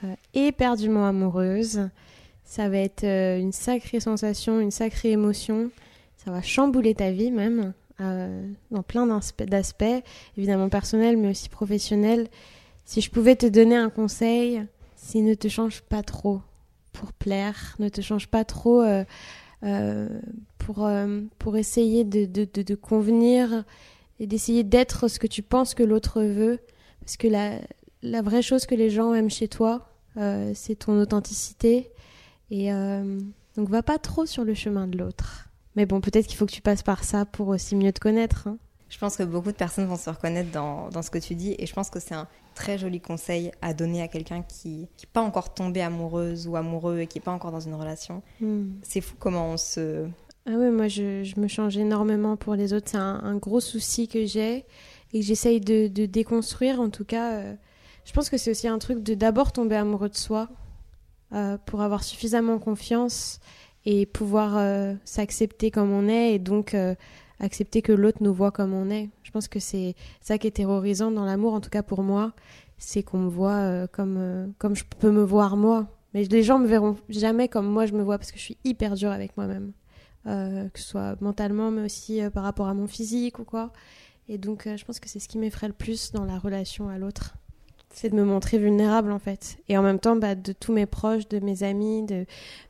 euh, 0.05 0.14
éperdument 0.32 1.06
amoureuse, 1.06 1.88
ça 2.44 2.69
va 2.69 2.79
être 2.79 3.05
euh, 3.05 3.38
une 3.38 3.53
sacrée 3.53 4.00
sensation, 4.00 4.61
une 4.61 4.70
sacrée 4.70 5.11
émotion. 5.11 5.70
Ça 6.19 6.31
va 6.31 6.43
chambouler 6.43 6.94
ta 6.94 7.11
vie 7.11 7.31
même, 7.31 7.73
euh, 8.02 8.46
dans 8.70 8.82
plein 8.82 9.06
d'aspects, 9.06 9.84
évidemment 10.37 10.69
personnels, 10.69 11.16
mais 11.16 11.28
aussi 11.28 11.49
professionnels. 11.49 12.28
Si 12.84 13.00
je 13.00 13.10
pouvais 13.10 13.37
te 13.37 13.46
donner 13.46 13.76
un 13.76 13.90
conseil, 13.90 14.64
c'est 14.96 15.20
ne 15.20 15.34
te 15.34 15.49
change 15.49 15.82
pas 15.82 16.02
trop 16.02 16.40
pour 16.93 17.12
plaire, 17.12 17.76
ne 17.78 17.88
te 17.88 18.00
change 18.00 18.28
pas 18.28 18.44
trop 18.44 18.82
euh, 18.82 20.08
pour, 20.58 20.88
pour 21.38 21.56
essayer 21.56 22.04
de, 22.04 22.75
convenir 22.75 23.64
et 24.20 24.26
d'essayer 24.26 24.64
d'être 24.64 25.08
ce 25.08 25.19
que 25.19 25.26
tu 25.26 25.43
penses 25.43 25.75
que 25.75 25.82
l'autre 25.82 26.22
veut. 26.22 26.58
Parce 27.00 27.16
que 27.16 27.28
la, 27.28 27.58
la 28.02 28.22
vraie 28.22 28.43
chose 28.43 28.66
que 28.66 28.75
les 28.75 28.90
gens 28.90 29.14
aiment 29.14 29.31
chez 29.31 29.49
toi, 29.49 29.88
c'est 30.54 30.78
ton 30.81 31.00
authenticité 31.00 31.90
et 32.52 32.70
euh, 32.70 33.19
donc 33.56 33.70
va 33.70 33.82
pas 33.82 33.99
trop 33.99 34.26
sur 34.26 34.44
le 34.44 34.52
chemin 34.52 34.87
de 34.87 34.99
l'autre. 34.99 35.49
Mais 35.76 35.86
bon, 35.86 36.00
peut-être 36.00 36.26
qu'il 36.26 36.36
faut 36.36 36.46
que 36.46 36.52
tu 36.52 36.62
passes 36.62 36.82
par 36.82 37.04
ça 37.04 37.24
pour 37.24 37.48
aussi 37.48 37.76
mieux 37.76 37.92
te 37.92 38.00
connaître. 38.00 38.48
Hein. 38.48 38.58
Je 38.88 38.98
pense 38.98 39.16
que 39.16 39.22
beaucoup 39.22 39.52
de 39.52 39.56
personnes 39.56 39.86
vont 39.86 39.96
se 39.96 40.10
reconnaître 40.10 40.50
dans, 40.50 40.90
dans 40.90 41.00
ce 41.00 41.10
que 41.10 41.16
tu 41.16 41.34
dis 41.34 41.56
et 41.58 41.66
je 41.66 41.72
pense 41.72 41.88
que 41.88 41.98
c'est 41.98 42.14
un 42.14 42.28
très 42.54 42.76
joli 42.76 43.00
conseil 43.00 43.50
à 43.62 43.72
donner 43.72 44.02
à 44.02 44.08
quelqu'un 44.08 44.42
qui 44.42 44.80
n'est 44.80 45.08
pas 45.14 45.22
encore 45.22 45.54
tombé 45.54 45.80
amoureuse 45.80 46.46
ou 46.46 46.56
amoureux 46.56 46.98
et 46.98 47.06
qui 47.06 47.19
n'est 47.19 47.24
pas 47.24 47.32
encore 47.32 47.52
dans 47.52 47.60
une 47.60 47.74
relation. 47.74 48.22
Hmm. 48.42 48.72
C'est 48.82 49.00
fou 49.00 49.14
comment 49.19 49.52
on 49.52 49.56
se... 49.56 50.06
Ah 50.44 50.50
oui, 50.56 50.70
moi 50.70 50.88
je, 50.88 51.23
je, 51.23 51.40
me 51.40 51.49
change 51.49 51.78
énormément 51.78 52.37
pour 52.37 52.54
les 52.54 52.75
autres. 52.75 52.90
C'est 52.90 52.99
un, 52.99 53.37
gros 53.37 53.61
souci 53.61 54.08
que 54.08 54.26
j'ai 54.26 54.66
et 55.14 55.20
que 55.20 55.25
j'essaye 55.25 55.61
de, 55.61 55.87
de, 55.87 56.04
déconstruire. 56.04 56.80
En 56.80 56.90
tout 56.90 57.04
cas, 57.04 57.32
euh, 57.32 57.54
je 58.04 58.12
pense 58.12 58.28
que 58.28 58.37
c'est 58.37 58.50
aussi 58.50 58.68
un 58.68 58.78
truc 58.78 59.02
de 59.02 59.14
d'abord 59.14 59.52
tomber 59.52 59.76
amoureux 59.76 60.08
de 60.11 60.16
soi 60.16 60.49
euh, 61.32 61.56
pour 61.64 61.80
avoir 61.80 62.02
suffisamment 62.02 62.58
confiance 62.58 63.40
et 63.84 64.06
pouvoir 64.06 64.56
euh, 64.56 64.94
s'accepter 65.04 65.70
comme 65.70 65.90
on 65.90 66.08
est 66.08 66.34
et 66.34 66.38
donc 66.38 66.74
euh, 66.74 66.94
accepter 67.40 67.82
que 67.82 67.92
l'autre 67.92 68.18
nous 68.20 68.32
voit 68.32 68.50
comme 68.50 68.72
on 68.72 68.90
est. 68.90 69.10
Je 69.22 69.30
pense 69.30 69.48
que 69.48 69.58
c'est 69.58 69.94
ça 70.20 70.38
qui 70.38 70.46
est 70.46 70.52
terrorisant 70.52 71.10
dans 71.10 71.24
l'amour, 71.24 71.54
en 71.54 71.60
tout 71.60 71.70
cas 71.70 71.82
pour 71.82 72.02
moi, 72.02 72.32
c'est 72.78 73.02
qu'on 73.02 73.18
me 73.18 73.28
voit 73.28 73.86
comme, 73.88 74.52
comme 74.58 74.76
je 74.76 74.84
peux 74.98 75.10
me 75.10 75.22
voir 75.22 75.56
moi. 75.56 75.86
Mais 76.14 76.24
les 76.24 76.42
gens 76.42 76.58
me 76.58 76.66
verront 76.66 76.96
jamais 77.08 77.48
comme 77.48 77.66
moi 77.66 77.86
je 77.86 77.94
me 77.94 78.02
vois 78.02 78.18
parce 78.18 78.32
que 78.32 78.38
je 78.38 78.42
suis 78.42 78.58
hyper 78.64 78.94
dure 78.94 79.10
avec 79.10 79.36
moi-même. 79.36 79.72
que 80.24 80.78
ce 80.78 80.84
soit 80.84 81.20
mentalement 81.20 81.70
mais 81.70 81.82
aussi 81.82 82.20
par 82.34 82.44
rapport 82.44 82.68
à 82.68 82.74
mon 82.74 82.86
physique 82.86 83.38
ou 83.38 83.44
quoi. 83.44 83.72
Et 84.28 84.38
donc 84.38 84.68
je 84.76 84.84
pense 84.84 85.00
que 85.00 85.08
c'est 85.08 85.20
ce 85.20 85.28
qui 85.28 85.38
m'effraie 85.38 85.68
le 85.68 85.72
plus 85.72 86.12
dans 86.12 86.24
la 86.24 86.38
relation 86.38 86.88
à 86.88 86.98
l'autre 86.98 87.34
c'est 87.92 88.08
de 88.08 88.16
me 88.16 88.25
montrer 88.25 88.58
vulnérable 88.58 89.12
en 89.12 89.18
fait. 89.18 89.58
Et 89.68 89.76
en 89.76 89.82
même 89.82 89.99
temps, 89.99 90.16
bah, 90.16 90.34
de 90.34 90.52
tous 90.52 90.72
mes 90.72 90.87
proches, 90.87 91.28
de 91.28 91.38
mes 91.38 91.62
amis, 91.62 92.02
de, 92.04 92.26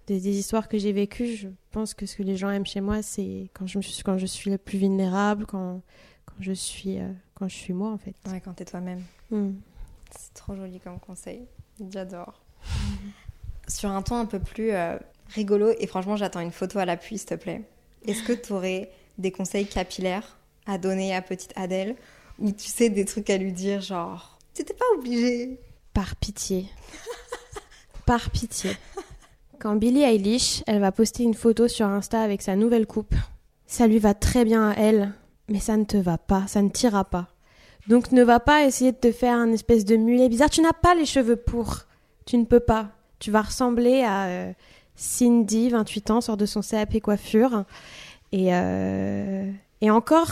des 0.07 0.29
histoires 0.29 0.69
que 0.69 0.79
j'ai 0.79 0.93
vécues, 0.93 1.35
je 1.35 1.49
pense 1.71 1.95
que 1.95 2.07
ce 2.07 2.17
que 2.17 2.23
les 2.23 2.37
gens 2.37 2.50
aiment 2.50 2.67
chez 2.67 2.81
moi, 2.81 3.02
c'est 3.02 3.50
quand 3.55 3.67
je, 3.67 3.81
suis, 3.81 4.02
quand 4.02 4.19
je 4.19 4.26
suis 4.26 4.50
le 4.50 4.59
plus 4.59 4.79
vulnérable, 4.79 5.47
quand, 5.47 5.81
quand, 6.26 6.35
je, 6.41 6.52
suis, 6.52 6.99
euh, 6.99 7.09
quand 7.35 7.49
je 7.49 7.57
suis 7.57 7.73
moi 7.73 7.91
en 7.91 7.99
fait. 7.99 8.14
Ouais, 8.26 8.41
quand 8.41 8.52
t'es 8.52 8.64
toi-même. 8.64 9.02
Hmm. 9.31 9.52
C'est 10.11 10.35
trop 10.35 10.55
joli 10.55 10.81
comme 10.81 10.99
conseil. 10.99 11.47
J'adore. 11.91 12.43
Sur 13.69 13.91
un 13.91 14.02
ton 14.02 14.17
un 14.17 14.26
peu 14.26 14.41
plus 14.41 14.73
euh, 14.73 14.99
rigolo, 15.29 15.71
et 15.79 15.87
franchement, 15.87 16.17
j'attends 16.17 16.41
une 16.41 16.50
photo 16.50 16.79
à 16.79 16.85
l'appui, 16.85 17.19
s'il 17.19 17.29
te 17.29 17.35
plaît. 17.35 17.62
Est-ce 18.07 18.23
que 18.23 18.33
tu 18.33 18.52
aurais 18.52 18.91
des 19.19 19.31
conseils 19.31 19.67
capillaires 19.67 20.37
à 20.67 20.79
donner 20.79 21.14
à 21.14 21.23
petite 21.23 21.52
Adèle? 21.57 21.97
Ou 22.38 22.50
tu 22.50 22.67
sais 22.67 22.91
des 22.91 23.05
trucs 23.05 23.31
à 23.31 23.38
lui 23.38 23.52
dire 23.52 23.81
genre 23.81 24.32
T'étais 24.55 24.75
pas 24.75 24.85
obligée. 24.97 25.59
Par 25.93 26.17
pitié. 26.17 26.67
Par 28.07 28.31
pitié. 28.31 28.71
Quand 29.59 29.77
Billie 29.77 30.03
Eilish, 30.03 30.63
elle 30.67 30.81
va 30.81 30.93
poster 30.93 31.23
une 31.23 31.35
photo 31.35 31.69
sur 31.69 31.87
Insta 31.87 32.23
avec 32.23 32.43
sa 32.43 32.57
nouvelle 32.57 32.87
coupe, 32.87 33.15
ça 33.67 33.87
lui 33.87 33.99
va 33.99 34.15
très 34.15 34.45
bien 34.45 34.71
à 34.71 34.75
elle, 34.75 35.13
mais 35.49 35.61
ça 35.61 35.77
ne 35.77 35.85
te 35.85 35.97
va 35.97 36.19
pas, 36.19 36.47
ça 36.49 36.63
ne 36.63 36.69
t'ira 36.69 37.05
pas. 37.05 37.29
Donc 37.87 38.13
ne 38.13 38.23
va 38.23 38.41
pas 38.41 38.65
essayer 38.65 38.93
de 38.93 38.97
te 38.97 39.13
faire 39.13 39.37
un 39.37 39.53
espèce 39.53 39.85
de 39.85 39.97
mulet 39.97 40.29
bizarre. 40.29 40.51
Tu 40.51 40.63
n'as 40.63 40.73
pas 40.73 40.95
les 40.95 41.07
cheveux 41.07 41.37
pour. 41.37 41.79
Tu 42.27 42.39
ne 42.39 42.45
peux 42.45 42.61
pas. 42.61 42.91
Tu 43.19 43.31
vas 43.31 43.43
ressembler 43.43 44.03
à. 44.03 44.27
Euh, 44.27 44.53
Cindy, 44.95 45.71
28 45.71 46.11
ans, 46.11 46.21
sort 46.21 46.37
de 46.37 46.47
son 46.47 46.61
CAP 46.61 47.01
coiffure. 47.01 47.65
Et, 48.31 48.55
euh, 48.55 49.51
et 49.81 49.91
encore, 49.91 50.31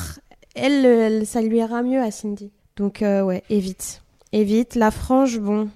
elle, 0.54 1.26
ça 1.26 1.42
lui 1.42 1.58
ira 1.58 1.82
mieux 1.82 2.00
à 2.00 2.10
Cindy. 2.10 2.52
Donc, 2.76 3.02
euh, 3.02 3.22
ouais, 3.22 3.42
évite. 3.50 4.02
Évite. 4.32 4.74
La 4.74 4.90
frange, 4.90 5.38
bon, 5.38 5.68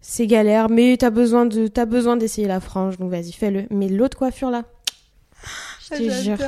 c'est 0.00 0.26
galère, 0.26 0.68
mais 0.68 0.96
t'as 0.96 1.10
besoin 1.10 1.46
de, 1.46 1.68
t'as 1.68 1.86
besoin 1.86 2.16
d'essayer 2.16 2.48
la 2.48 2.60
frange, 2.60 2.98
donc 2.98 3.10
vas-y, 3.10 3.32
fais-le. 3.32 3.66
Mais 3.70 3.88
l'autre 3.88 4.18
coiffure 4.18 4.50
là, 4.50 4.64
je 5.84 5.96
te 5.96 6.10
jure. 6.10 6.38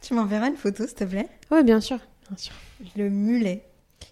Tu 0.00 0.14
m'enverras 0.14 0.48
une 0.48 0.56
photo, 0.56 0.86
s'il 0.86 0.96
te 0.96 1.04
plaît? 1.04 1.28
Ouais, 1.50 1.62
bien 1.62 1.80
sûr, 1.80 1.98
bien 2.28 2.36
sûr. 2.36 2.54
Le 2.96 3.08
mulet. 3.10 3.62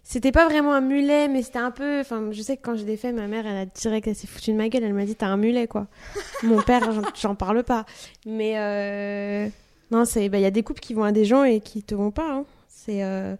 C'était 0.05 0.33
pas 0.33 0.47
vraiment 0.47 0.75
un 0.75 0.83
mulet, 0.83 1.29
mais 1.29 1.43
c'était 1.43 1.59
un 1.59 1.71
peu. 1.71 2.01
Enfin, 2.01 2.33
je 2.33 2.43
sais 2.43 2.57
que 2.57 2.63
quand 2.63 2.77
j'ai 2.77 2.85
des 2.85 2.99
faits, 2.99 3.15
ma 3.15 3.29
mère, 3.29 3.47
elle 3.47 3.57
a 3.57 3.67
direct, 3.67 4.07
elle 4.09 4.15
s'est 4.15 4.27
foutue 4.27 4.53
de 4.53 4.57
ma 4.57 4.69
gueule. 4.69 4.85
Elle 4.85 4.93
m'a 4.93 5.07
dit, 5.07 5.15
t'as 5.15 5.29
un 5.29 5.39
mulet, 5.39 5.67
quoi. 5.67 5.87
Mon 6.43 6.61
père, 6.61 6.91
j'en 7.15 7.35
parle 7.35 7.63
pas. 7.63 7.87
Mais 8.27 8.59
euh... 8.59 9.49
non, 9.91 10.05
c'est, 10.05 10.29
bah, 10.29 10.39
il 10.39 10.43
y 10.43 10.47
a 10.47 10.51
des 10.51 10.63
coupes 10.63 10.81
qui 10.81 10.93
vont 10.93 11.05
à 11.05 11.13
des 11.13 11.25
gens 11.25 11.45
et 11.45 11.61
qui 11.61 11.83
te 11.83 11.95
vont 11.95 12.11
pas. 12.11 12.31
Hein. 12.31 12.45
C'est 12.69 13.03
euh... 13.03 13.37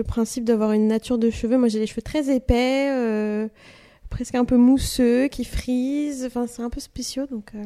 le 0.00 0.04
principe 0.04 0.44
d'avoir 0.44 0.72
une 0.72 0.86
nature 0.88 1.18
de 1.18 1.28
cheveux. 1.30 1.58
Moi, 1.58 1.68
j'ai 1.68 1.78
les 1.78 1.86
cheveux 1.86 2.02
très 2.02 2.34
épais, 2.34 2.88
euh... 2.90 3.48
presque 4.08 4.34
un 4.34 4.44
peu 4.44 4.56
mousseux, 4.56 5.28
qui 5.28 5.44
frisent. 5.44 6.24
Enfin, 6.26 6.46
c'est 6.46 6.62
un 6.62 6.70
peu 6.70 6.80
spéciaux, 6.80 7.26
donc. 7.26 7.50
euh. 7.54 7.64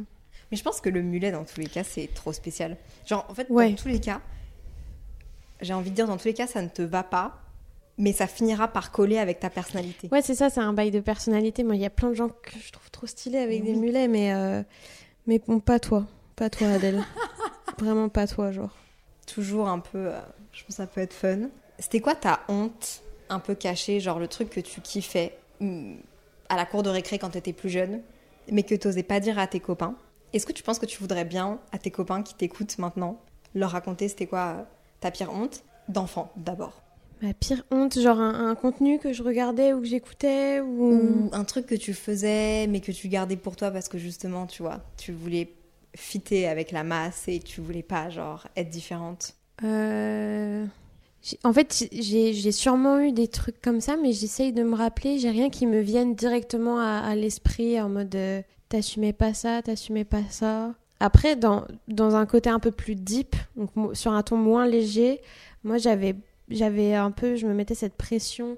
Mais 0.50 0.56
je 0.56 0.62
pense 0.62 0.80
que 0.80 0.88
le 0.90 1.00
mulet, 1.02 1.30
dans 1.32 1.44
tous 1.44 1.60
les 1.60 1.66
cas, 1.66 1.84
c'est 1.84 2.08
trop 2.12 2.32
spécial. 2.32 2.76
Genre, 3.06 3.24
en 3.28 3.34
fait, 3.34 3.48
Ouais. 3.50 3.70
dans 3.70 3.76
tous 3.76 3.88
les 3.88 4.00
cas, 4.00 4.20
j'ai 5.60 5.72
envie 5.72 5.90
de 5.90 5.94
dire, 5.94 6.06
dans 6.06 6.16
tous 6.16 6.26
les 6.26 6.34
cas, 6.34 6.46
ça 6.46 6.60
ne 6.62 6.68
te 6.68 6.82
va 6.82 7.02
pas, 7.02 7.40
mais 7.98 8.12
ça 8.12 8.26
finira 8.26 8.68
par 8.68 8.90
coller 8.92 9.18
avec 9.18 9.40
ta 9.40 9.50
personnalité. 9.50 10.08
Ouais, 10.12 10.22
c'est 10.22 10.34
ça, 10.34 10.50
c'est 10.50 10.60
un 10.60 10.72
bail 10.72 10.90
de 10.90 11.00
personnalité. 11.00 11.62
Moi, 11.64 11.76
il 11.76 11.80
y 11.82 11.86
a 11.86 11.90
plein 11.90 12.08
de 12.10 12.14
gens 12.14 12.28
que 12.28 12.58
je 12.64 12.72
trouve 12.72 12.90
trop 12.90 13.06
stylés 13.06 13.38
avec 13.38 13.60
Mais 13.62 13.66
des 13.70 13.74
oui. 13.74 13.80
mulets, 13.86 14.08
mais, 14.08 14.34
euh, 14.34 14.62
mais 15.26 15.40
bon, 15.46 15.60
pas 15.60 15.78
toi. 15.80 16.06
Pas 16.36 16.50
toi, 16.50 16.66
Adèle. 16.68 17.02
Vraiment 17.78 18.08
pas 18.08 18.26
toi, 18.26 18.50
genre. 18.52 18.76
Toujours 19.26 19.68
un 19.68 19.78
peu, 19.78 20.10
je 20.52 20.60
pense 20.62 20.66
que 20.68 20.72
ça 20.74 20.86
peut 20.86 21.00
être 21.00 21.14
fun. 21.14 21.48
C'était 21.78 22.00
quoi 22.00 22.14
ta 22.14 22.40
honte 22.48 23.02
un 23.28 23.38
peu 23.38 23.54
cachée, 23.54 24.00
genre 24.00 24.18
le 24.18 24.28
truc 24.28 24.50
que 24.50 24.60
tu 24.60 24.80
kiffais 24.80 25.36
hum, 25.60 25.96
à 26.48 26.56
la 26.56 26.66
cour 26.66 26.82
de 26.82 26.90
récré 26.90 27.18
quand 27.18 27.30
t'étais 27.30 27.52
plus 27.52 27.70
jeune, 27.70 28.02
mais 28.50 28.62
que 28.62 28.74
t'osais 28.74 29.02
pas 29.02 29.20
dire 29.20 29.38
à 29.38 29.46
tes 29.46 29.60
copains? 29.60 29.96
Est-ce 30.32 30.46
que 30.46 30.52
tu 30.52 30.62
penses 30.62 30.78
que 30.78 30.86
tu 30.86 30.98
voudrais 30.98 31.24
bien 31.24 31.58
à 31.72 31.78
tes 31.78 31.90
copains 31.90 32.22
qui 32.22 32.34
t'écoutent 32.34 32.78
maintenant 32.78 33.20
leur 33.54 33.70
raconter 33.70 34.08
c'était 34.08 34.26
quoi 34.26 34.56
euh, 34.58 34.62
ta 35.00 35.10
pire 35.10 35.32
honte 35.32 35.62
d'enfant 35.88 36.32
d'abord? 36.36 36.82
Ma 37.22 37.32
pire 37.32 37.64
honte, 37.70 37.98
genre 37.98 38.18
un, 38.18 38.50
un 38.50 38.54
contenu 38.54 38.98
que 38.98 39.12
je 39.12 39.22
regardais 39.22 39.72
ou 39.72 39.80
que 39.80 39.86
j'écoutais 39.86 40.60
ou... 40.60 40.92
Ou 40.92 41.30
un 41.32 41.44
truc 41.44 41.66
que 41.66 41.74
tu 41.74 41.94
faisais 41.94 42.66
mais 42.66 42.80
que 42.80 42.92
tu 42.92 43.08
gardais 43.08 43.36
pour 43.36 43.56
toi 43.56 43.70
parce 43.70 43.88
que 43.88 43.98
justement, 43.98 44.46
tu 44.46 44.62
vois, 44.62 44.80
tu 44.96 45.12
voulais 45.12 45.54
fitter 45.94 46.48
avec 46.48 46.72
la 46.72 46.82
masse 46.82 47.28
et 47.28 47.38
tu 47.38 47.60
voulais 47.60 47.82
pas, 47.82 48.10
genre, 48.10 48.48
être 48.56 48.68
différente? 48.68 49.34
Euh, 49.62 50.66
En 51.42 51.52
fait, 51.52 51.88
j'ai 51.92 52.52
sûrement 52.52 53.00
eu 53.00 53.12
des 53.12 53.28
trucs 53.28 53.60
comme 53.62 53.80
ça, 53.80 53.96
mais 53.96 54.12
j'essaye 54.12 54.52
de 54.52 54.62
me 54.62 54.74
rappeler. 54.74 55.18
J'ai 55.18 55.30
rien 55.30 55.48
qui 55.48 55.66
me 55.66 55.80
vienne 55.80 56.14
directement 56.14 56.78
à, 56.78 57.14
l'esprit 57.14 57.80
en 57.80 57.88
mode 57.88 58.14
euh, 58.14 58.42
t'assumais 58.68 59.14
pas 59.14 59.32
ça, 59.32 59.62
t'assumais 59.62 60.04
pas 60.04 60.22
ça. 60.28 60.74
Après, 61.00 61.34
dans, 61.36 61.64
dans 61.88 62.14
un 62.14 62.26
côté 62.26 62.50
un 62.50 62.60
peu 62.60 62.70
plus 62.70 62.94
deep, 62.94 63.36
donc 63.56 63.70
sur 63.96 64.12
un 64.12 64.22
ton 64.22 64.36
moins 64.36 64.66
léger, 64.66 65.20
moi 65.64 65.78
j'avais 65.78 66.94
un 66.94 67.10
peu, 67.10 67.36
je 67.36 67.46
me 67.46 67.54
mettais 67.54 67.74
cette 67.74 67.94
pression 67.94 68.56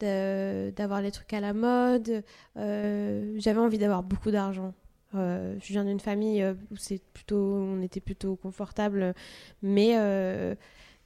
d'avoir 0.00 1.00
les 1.02 1.12
trucs 1.12 1.32
à 1.32 1.40
la 1.40 1.52
mode. 1.52 2.24
Euh, 2.56 3.34
j'avais 3.38 3.60
envie 3.60 3.78
d'avoir 3.78 4.02
beaucoup 4.02 4.30
d'argent. 4.32 4.74
Euh, 5.14 5.56
je 5.62 5.72
viens 5.72 5.84
d'une 5.84 6.00
famille 6.00 6.44
où 6.70 6.74
plutôt, 7.14 7.54
on 7.54 7.80
était 7.80 8.00
plutôt 8.00 8.36
confortable, 8.36 9.14
mais 9.62 9.96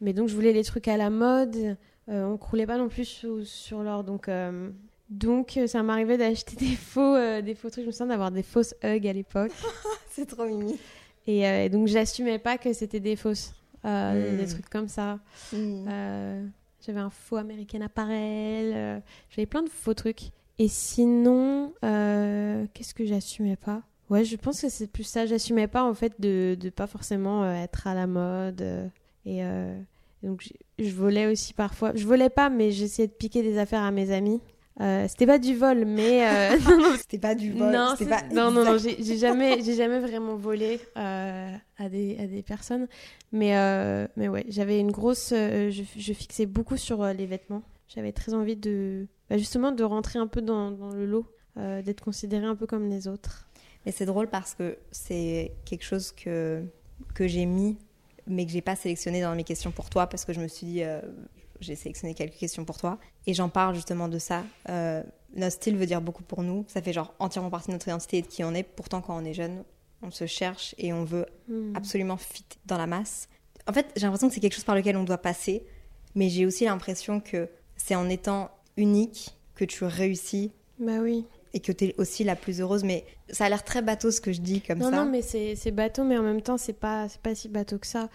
mais 0.03 0.13
donc 0.13 0.29
je 0.29 0.35
voulais 0.35 0.53
les 0.53 0.65
trucs 0.65 0.89
à 0.89 0.99
la 0.99 1.09
mode. 1.09 1.77
Euh, 2.11 2.25
on 2.27 2.37
croulait 2.37 2.67
pas 2.67 2.77
non 2.79 2.89
plus 2.89 3.05
sur, 3.07 3.47
sur 3.47 3.83
l'or, 3.83 4.03
donc 4.05 4.29
euh, 4.29 4.71
donc 5.09 5.57
euh, 5.57 5.67
ça 5.67 5.83
m'arrivait 5.83 6.19
d'acheter 6.19 6.57
des 6.61 6.75
faux 6.77 7.15
euh, 7.15 7.41
des 7.41 7.55
faux 7.55 7.71
trucs. 7.71 7.85
Je 7.85 7.87
me 7.87 7.93
souviens 7.93 8.07
d'avoir 8.09 8.31
des 8.31 8.43
fausses 8.43 8.75
hugs 8.83 9.07
à 9.07 9.13
l'époque, 9.13 9.53
C'est 10.11 10.27
trop 10.27 10.45
mimi. 10.45 10.77
et, 11.27 11.41
et 11.43 11.69
donc 11.71 11.87
j'assumais 11.87 12.39
pas 12.39 12.59
que 12.59 12.73
c'était 12.73 13.01
des 13.01 13.17
fausses, 13.17 13.55
euh, 13.85 14.35
Mm. 14.35 14.37
des 14.39 14.47
trucs 14.47 14.69
comme 14.69 14.89
ça. 14.89 15.19
Euh, 15.55 16.45
j'avais 16.85 17.01
un 17.01 17.11
faux 17.11 17.37
American 17.37 17.81
Apparel. 17.83 19.01
j'avais 19.31 19.47
plein 19.47 19.63
de 19.63 19.69
faux 19.71 19.95
trucs. 19.95 20.31
Et 20.59 20.69
sinon, 20.69 21.73
qu'est-ce 21.81 22.95
que 22.95 23.05
j'assumais 23.07 23.57
pas? 23.57 23.83
Ouais, 24.11 24.25
je 24.25 24.37
pense 24.37 24.61
que 24.61 24.69
c'est 24.69 24.87
plus 24.89 25.05
ça. 25.05 25.25
J'assumais 25.27 25.67
pas 25.69 25.85
en 25.85 25.95
fait 25.95 26.21
de, 26.21 26.57
de 26.61 26.69
pas 26.71 26.87
forcément 26.87 27.51
être 27.55 27.87
à 27.87 27.95
la 27.95 28.07
mode. 28.07 28.91
et 29.25 29.43
donc 30.23 30.49
je, 30.79 30.91
volais 30.91 31.27
aussi 31.27 31.53
parfois. 31.53 31.93
Je 31.95 32.07
volais 32.07 32.31
pas, 32.31 32.49
mais 32.51 32.71
j'essayais 32.71 33.09
de 33.09 33.13
piquer 33.13 33.43
des 33.43 33.59
affaires 33.59 33.83
à 33.83 33.91
mes 33.91 34.13
amis. 34.13 34.41
Euh, 34.81 35.07
c'était 35.07 35.27
pas 35.27 35.39
du 35.39 35.55
vol, 35.55 35.85
mais 35.85 36.27
euh, 36.27 36.59
non, 36.69 36.79
non, 36.79 36.97
C'était 36.97 37.19
pas 37.19 37.35
du 37.35 37.53
vol. 37.53 37.71
non, 37.71 37.95
pas 38.09 38.23
non, 38.33 38.51
non, 38.51 38.79
j'ai 38.79 39.19
jamais, 39.19 39.61
j'ai 39.63 39.75
jamais 39.75 39.99
vraiment 39.99 40.37
volé 40.37 40.81
euh, 40.97 41.55
à, 41.79 41.89
des, 41.89 42.17
à 42.19 42.27
des 42.27 42.43
personnes. 42.43 42.89
Mais, 43.33 43.57
euh, 43.57 44.07
mais 44.17 44.29
ouais, 44.29 44.47
j'avais 44.49 44.79
une 44.79 44.91
grosse. 44.91 45.31
je, 45.31 45.83
je 45.97 46.13
fixais 46.13 46.47
beaucoup 46.47 46.77
sur 46.77 47.05
les 47.05 47.27
vêtements. 47.27 47.63
J'avais 47.89 48.13
très 48.13 48.33
envie 48.33 48.57
de. 48.57 49.07
bah, 49.29 49.37
justement, 49.37 49.73
de 49.73 49.85
rentrer 49.85 50.19
un 50.19 50.27
peu 50.27 50.41
dans, 50.41 50.71
dans 50.71 50.91
le 50.91 51.05
lot, 51.05 51.27
d'être 51.57 52.03
considérée 52.03 52.47
un 52.47 52.57
peu 52.57 52.67
comme 52.67 52.89
les 52.89 53.09
autres. 53.09 53.49
Mais 53.85 53.93
c'est 53.93 54.07
drôle 54.07 54.29
parce 54.29 54.55
que 54.55 54.79
c'est 54.93 55.53
quelque 55.65 55.85
chose 55.85 56.13
que, 56.13 56.63
que 57.15 57.27
j'ai 57.27 57.47
mis, 57.47 57.77
mais 58.27 58.47
que 58.47 58.53
j'ai 58.53 58.61
pas 58.61 58.77
sélectionné 58.77 59.21
dans 59.21 59.35
mes 59.35 59.45
questions 59.45 59.71
pour 59.71 59.91
toi 59.91 60.07
parce 60.07 60.25
que 60.25 60.33
je 60.33 60.41
me 60.41 60.49
suis 60.49 60.67
dit, 60.67 60.83
euh, 60.83 61.01
j'ai 61.61 61.75
sélectionné 61.77 62.15
quelques 62.15 62.37
questions 62.37 62.65
pour 62.65 62.79
toi. 62.79 62.99
Et 63.27 63.35
j'en 63.35 63.49
parle 63.49 63.75
justement 63.75 64.09
de 64.09 64.19
ça. 64.19 64.45
Euh, 64.69 65.03
notre 65.35 65.57
style 65.57 65.77
veut 65.77 65.87
dire 65.87 66.01
beaucoup 66.01 66.23
pour 66.23 66.43
nous. 66.43 66.65
Ça 66.69 66.83
fait 66.83 66.93
genre 66.93 67.15
entièrement 67.19 67.51
partie 67.51 67.69
de 67.69 67.73
notre 67.73 67.89
identité 67.89 68.19
et 68.19 68.23
de 68.23 68.27
qui 68.27 68.45
on 68.45 68.53
est. 68.55 68.63
Pourtant, 68.63 69.01
quand 69.01 69.17
on 69.17 69.25
est 69.25 69.35
jeune, 69.35 69.65
on 70.03 70.11
se 70.11 70.27
cherche 70.27 70.75
et 70.79 70.93
on 70.93 71.05
veut 71.05 71.27
Hmm. 71.49 71.75
absolument 71.77 72.17
fit 72.17 72.45
dans 72.67 72.79
la 72.79 72.87
masse. 72.87 73.29
En 73.69 73.73
fait, 73.73 73.87
j'ai 73.97 74.03
l'impression 74.03 74.29
que 74.29 74.35
c'est 74.35 74.41
quelque 74.41 74.55
chose 74.55 74.65
par 74.65 74.75
lequel 74.75 74.97
on 74.97 75.05
doit 75.05 75.19
passer, 75.19 75.65
mais 76.15 76.29
j'ai 76.29 76.47
aussi 76.47 76.65
l'impression 76.65 77.21
que 77.21 77.49
c'est 77.77 77.95
en 77.95 78.09
étant 78.09 78.51
unique 78.77 79.37
que 79.55 79.65
tu 79.65 79.85
réussis 79.85 80.53
Bah 80.79 80.99
oui. 81.01 81.27
Et 81.55 81.61
que 81.61 81.73
tu 81.73 81.87
es 81.87 81.95
aussi 81.99 82.25
la 82.25 82.37
plus 82.37 82.61
heureuse. 82.61 82.85
Mais 82.85 83.05
ça 83.31 83.45
a 83.47 83.49
l'air 83.49 83.65
très 83.65 83.83
bateau 83.83 84.11
ce 84.11 84.21
que 84.21 84.33
je 84.33 84.41
dis 84.41 84.61
comme 84.61 84.79
Non, 84.79 84.91
ça. 84.91 85.05
non, 85.05 85.11
mais 85.11 85.23
c'est 85.23 85.71
bateau, 85.71 86.05
mais 86.05 86.17
en 86.19 86.23
même 86.23 86.43
temps, 86.43 86.59
c'est 86.59 86.73
pas, 86.73 87.09
c'est 87.09 87.21
pas 87.21 87.35
si 87.35 87.49
bateau 87.49 87.79
que 87.79 87.87
ça. 87.87 88.09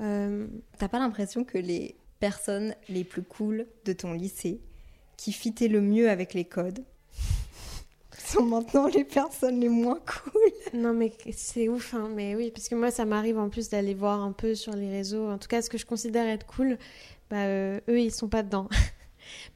Euh, 0.00 0.46
T'as 0.78 0.88
pas 0.88 0.98
l'impression 0.98 1.44
que 1.44 1.58
les 1.58 1.94
personnes 2.20 2.74
les 2.88 3.04
plus 3.04 3.22
cool 3.22 3.66
de 3.84 3.92
ton 3.92 4.12
lycée, 4.12 4.60
qui 5.16 5.32
fitaient 5.32 5.68
le 5.68 5.80
mieux 5.80 6.10
avec 6.10 6.34
les 6.34 6.44
codes, 6.44 6.82
sont 8.18 8.44
maintenant 8.44 8.86
les 8.88 9.04
personnes 9.04 9.60
les 9.60 9.68
moins 9.68 10.00
cool? 10.00 10.42
Non, 10.80 10.92
mais 10.92 11.12
c'est 11.32 11.68
ouf, 11.68 11.94
hein. 11.94 12.10
Mais 12.14 12.34
oui, 12.34 12.50
parce 12.50 12.68
que 12.68 12.74
moi, 12.74 12.90
ça 12.90 13.04
m'arrive 13.04 13.38
en 13.38 13.48
plus 13.48 13.68
d'aller 13.68 13.94
voir 13.94 14.20
un 14.22 14.32
peu 14.32 14.54
sur 14.54 14.74
les 14.74 14.90
réseaux. 14.90 15.28
En 15.28 15.38
tout 15.38 15.48
cas, 15.48 15.62
ce 15.62 15.70
que 15.70 15.78
je 15.78 15.86
considère 15.86 16.26
être 16.26 16.46
cool, 16.46 16.78
bah, 17.30 17.44
euh, 17.44 17.80
eux, 17.88 18.00
ils 18.00 18.10
sont 18.12 18.28
pas 18.28 18.42
dedans. 18.42 18.68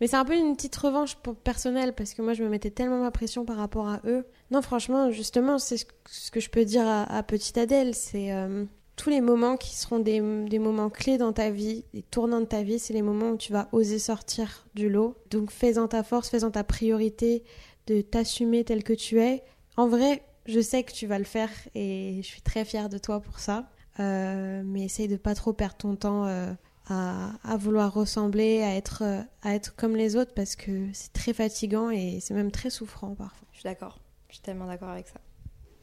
mais 0.01 0.07
c'est 0.07 0.17
un 0.17 0.25
peu 0.25 0.37
une 0.37 0.55
petite 0.57 0.77
revanche 0.77 1.17
pour 1.17 1.35
personnelle, 1.37 1.95
parce 1.95 2.15
que 2.15 2.23
moi, 2.23 2.33
je 2.35 2.43
me 2.43 2.49
mettais 2.49 2.71
tellement 2.71 3.01
ma 3.01 3.11
pression 3.11 3.45
par 3.45 3.57
rapport 3.57 3.89
à 3.89 4.01
eux. 4.07 4.25
Non, 4.51 4.63
franchement, 4.63 5.11
justement, 5.11 5.59
c'est 5.59 5.77
ce 6.09 6.31
que- 6.31 6.41
je 6.41 6.51
peux 6.51 6.65
dire 6.65 6.87
à, 6.87 7.03
à 7.05 7.23
petite 7.23 7.59
Adèle, 7.59 7.95
c'est 7.95 8.33
euh, 8.33 8.65
tous 8.97 9.11
les 9.11 9.21
moments 9.21 9.57
qui 9.57 9.77
seront 9.77 9.99
des, 10.01 10.21
des 10.49 10.59
moments 10.59 10.91
clés 10.91 11.19
dans 11.19 11.33
ta 11.33 11.51
vie, 11.51 11.85
des 11.95 12.03
tournants 12.03 12.41
de 12.41 12.47
ta 12.47 12.63
vie, 12.63 12.79
c'est 12.79 12.95
les 12.95 13.03
moments 13.03 13.31
où 13.31 13.37
tu 13.37 13.53
vas 13.53 13.69
oser 13.73 13.99
sortir 13.99 14.67
du 14.75 14.89
lot. 14.89 15.15
Donc, 15.31 15.51
fais-en 15.51 15.87
ta 15.89 16.03
force, 16.03 16.29
fais-en 16.31 16.51
ta 16.51 16.65
priorité, 16.65 17.45
de 17.87 18.01
t'assumer 18.01 18.65
tel 18.65 18.83
que 18.85 18.93
tu 18.93 19.21
es. 19.21 19.43
En 19.77 19.87
vrai, 19.89 20.23
je 20.47 20.61
sais 20.61 20.83
que 20.83 20.93
tu 20.93 21.07
vas 21.07 21.19
le 21.19 21.25
faire 21.25 21.51
et 21.75 22.21
je 22.23 22.27
suis 22.27 22.43
très 22.43 22.65
fière 22.65 22.89
de 22.89 22.99
toi 22.99 23.21
pour 23.21 23.39
ça. 23.39 23.71
Euh, 24.01 24.63
mais 24.65 24.85
essaye 24.85 25.09
de 25.09 25.17
pas 25.17 25.35
trop 25.35 25.53
perdre 25.53 25.77
ton 25.77 25.97
temps 25.97 26.25
euh, 26.27 26.53
à, 26.89 27.33
à 27.45 27.57
vouloir 27.57 27.93
ressembler, 27.93 28.63
à 28.63 28.75
être, 28.75 29.03
à 29.43 29.55
être 29.55 29.75
comme 29.77 29.97
les 29.97 30.17
autres 30.17 30.33
parce 30.35 30.57
que 30.57 30.89
c'est 30.93 31.13
très 31.13 31.33
fatigant 31.33 31.91
et 31.91 32.19
c'est 32.21 32.35
même 32.35 32.51
très 32.51 32.71
souffrant 32.71 33.15
parfois. 33.15 33.47
Je 33.53 33.59
suis 33.59 33.65
d'accord, 33.65 33.99
je 34.29 34.35
suis 34.35 34.43
tellement 34.43 34.67
d'accord 34.67 34.91
avec 34.91 35.07
ça. 35.09 35.21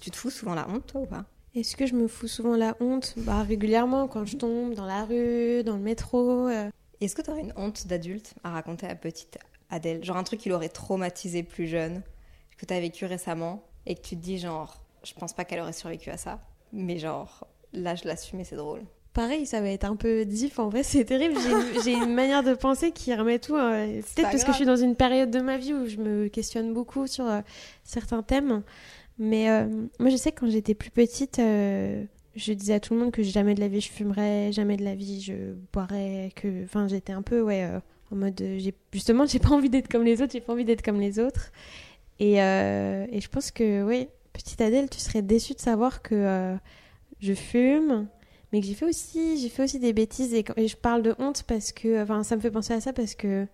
Tu 0.01 0.11
te 0.11 0.17
fous 0.17 0.29
souvent 0.29 0.55
la 0.55 0.67
honte, 0.69 0.87
toi, 0.87 1.01
ou 1.01 1.05
pas? 1.05 1.25
Est-ce 1.55 1.77
que 1.77 1.85
je 1.85 1.93
me 1.95 2.07
fous 2.07 2.27
souvent 2.27 2.55
la 2.57 2.75
honte? 2.81 3.13
Bah 3.17 3.41
régulièrement 3.43 4.07
quand 4.07 4.25
je 4.25 4.35
tombe 4.35 4.73
dans 4.73 4.85
la 4.85 5.05
rue, 5.05 5.63
dans 5.63 5.75
le 5.75 5.81
métro. 5.81 6.49
euh. 6.49 6.69
Est-ce 7.01 7.15
que 7.15 7.21
tu 7.21 7.29
aurais 7.29 7.41
une 7.41 7.53
honte 7.55 7.87
d'adulte 7.87 8.33
à 8.43 8.51
raconter 8.51 8.87
à 8.87 8.95
petite 8.95 9.37
Adèle? 9.69 10.03
Genre 10.03 10.17
un 10.17 10.23
truc 10.23 10.39
qui 10.39 10.49
l'aurait 10.49 10.69
traumatisé 10.69 11.43
plus 11.43 11.67
jeune, 11.67 12.01
que 12.57 12.65
tu 12.65 12.73
as 12.73 12.79
vécu 12.79 13.05
récemment, 13.05 13.63
et 13.85 13.95
que 13.95 14.01
tu 14.01 14.15
te 14.15 14.21
dis, 14.21 14.37
genre, 14.37 14.81
je 15.03 15.13
pense 15.13 15.33
pas 15.33 15.45
qu'elle 15.45 15.59
aurait 15.59 15.73
survécu 15.73 16.09
à 16.09 16.17
ça, 16.17 16.39
mais 16.73 16.97
genre, 16.97 17.47
là, 17.73 17.95
je 17.95 18.05
l'assume 18.05 18.39
et 18.39 18.43
c'est 18.43 18.55
drôle. 18.55 18.81
Pareil, 19.15 19.45
ça 19.45 19.61
va 19.61 19.69
être 19.69 19.85
un 19.85 19.95
peu 19.95 20.25
diff. 20.25 20.59
En 20.59 20.67
vrai, 20.67 20.83
c'est 20.83 21.05
terrible. 21.05 21.35
J'ai 21.85 21.93
une- 21.93 22.13
manière 22.13 22.43
de 22.43 22.53
penser 22.53 22.91
qui 22.91 23.15
remet 23.15 23.39
tout. 23.39 23.55
euh, 23.55 23.87
peut-être 24.13 24.29
parce 24.29 24.43
que 24.43 24.51
je 24.51 24.57
suis 24.57 24.65
dans 24.65 24.75
une 24.75 24.95
période 24.95 25.31
de 25.31 25.39
ma 25.39 25.57
vie 25.57 25.73
où 25.73 25.87
je 25.87 25.95
me 25.97 26.27
questionne 26.27 26.73
beaucoup 26.73 27.07
sur 27.07 27.25
euh, 27.25 27.39
certains 27.85 28.21
thèmes. 28.23 28.61
Mais 29.17 29.49
euh, 29.49 29.67
moi, 29.99 30.09
je 30.09 30.17
sais 30.17 30.33
que 30.33 30.41
quand 30.41 30.49
j'étais 30.51 30.73
plus 30.73 30.89
petite, 30.91 31.37
je 31.39 32.51
disais 32.53 32.73
à 32.73 32.79
tout 32.81 32.93
le 32.93 32.99
monde 32.99 33.11
que 33.11 33.23
jamais 33.23 33.55
de 33.55 33.61
la 33.61 33.69
vie 33.69 33.79
je 33.79 33.89
fumerais, 33.89 34.51
jamais 34.51 34.75
de 34.75 34.83
la 34.83 34.95
vie 34.95 35.21
je 35.21 35.33
boirais, 35.71 36.31
que, 36.35 36.65
enfin, 36.65 36.89
j'étais 36.89 37.13
un 37.13 37.21
peu, 37.21 37.39
ouais, 37.41 37.65
en 38.11 38.15
mode, 38.17 38.43
justement, 38.91 39.25
j'ai 39.25 39.39
pas 39.39 39.51
envie 39.51 39.69
d'être 39.69 39.89
comme 39.89 40.03
les 40.03 40.21
autres, 40.21 40.33
j'ai 40.33 40.41
pas 40.41 40.51
envie 40.51 40.65
d'être 40.65 40.81
comme 40.83 40.99
les 40.99 41.19
autres. 41.19 41.53
Et, 42.19 42.33
et 42.33 43.21
je 43.21 43.29
pense 43.29 43.51
que, 43.51 43.83
oui, 43.83 44.09
petite 44.33 44.59
Adèle, 44.59 44.89
tu 44.89 44.99
serais 44.99 45.21
déçue 45.21 45.53
de 45.53 45.61
savoir 45.61 46.01
que 46.01 46.53
je 47.21 47.33
fume, 47.33 48.07
mais 48.51 48.61
que 48.61 48.67
j'ai 48.67 48.73
fait 48.73 48.85
aussi, 48.85 49.37
j'ai 49.39 49.49
fait 49.49 49.63
aussi 49.63 49.79
des 49.79 49.93
bêtises 49.93 50.33
et, 50.33 50.45
je 50.57 50.75
parle 50.75 51.01
de 51.01 51.15
honte 51.19 51.43
parce 51.43 51.71
que, 51.71 52.01
enfin, 52.01 52.23
ça 52.23 52.35
me 52.35 52.41
fait 52.41 52.51
penser 52.51 52.73
à 52.73 52.81
ça 52.81 52.93
parce 52.93 53.15
que 53.15 53.47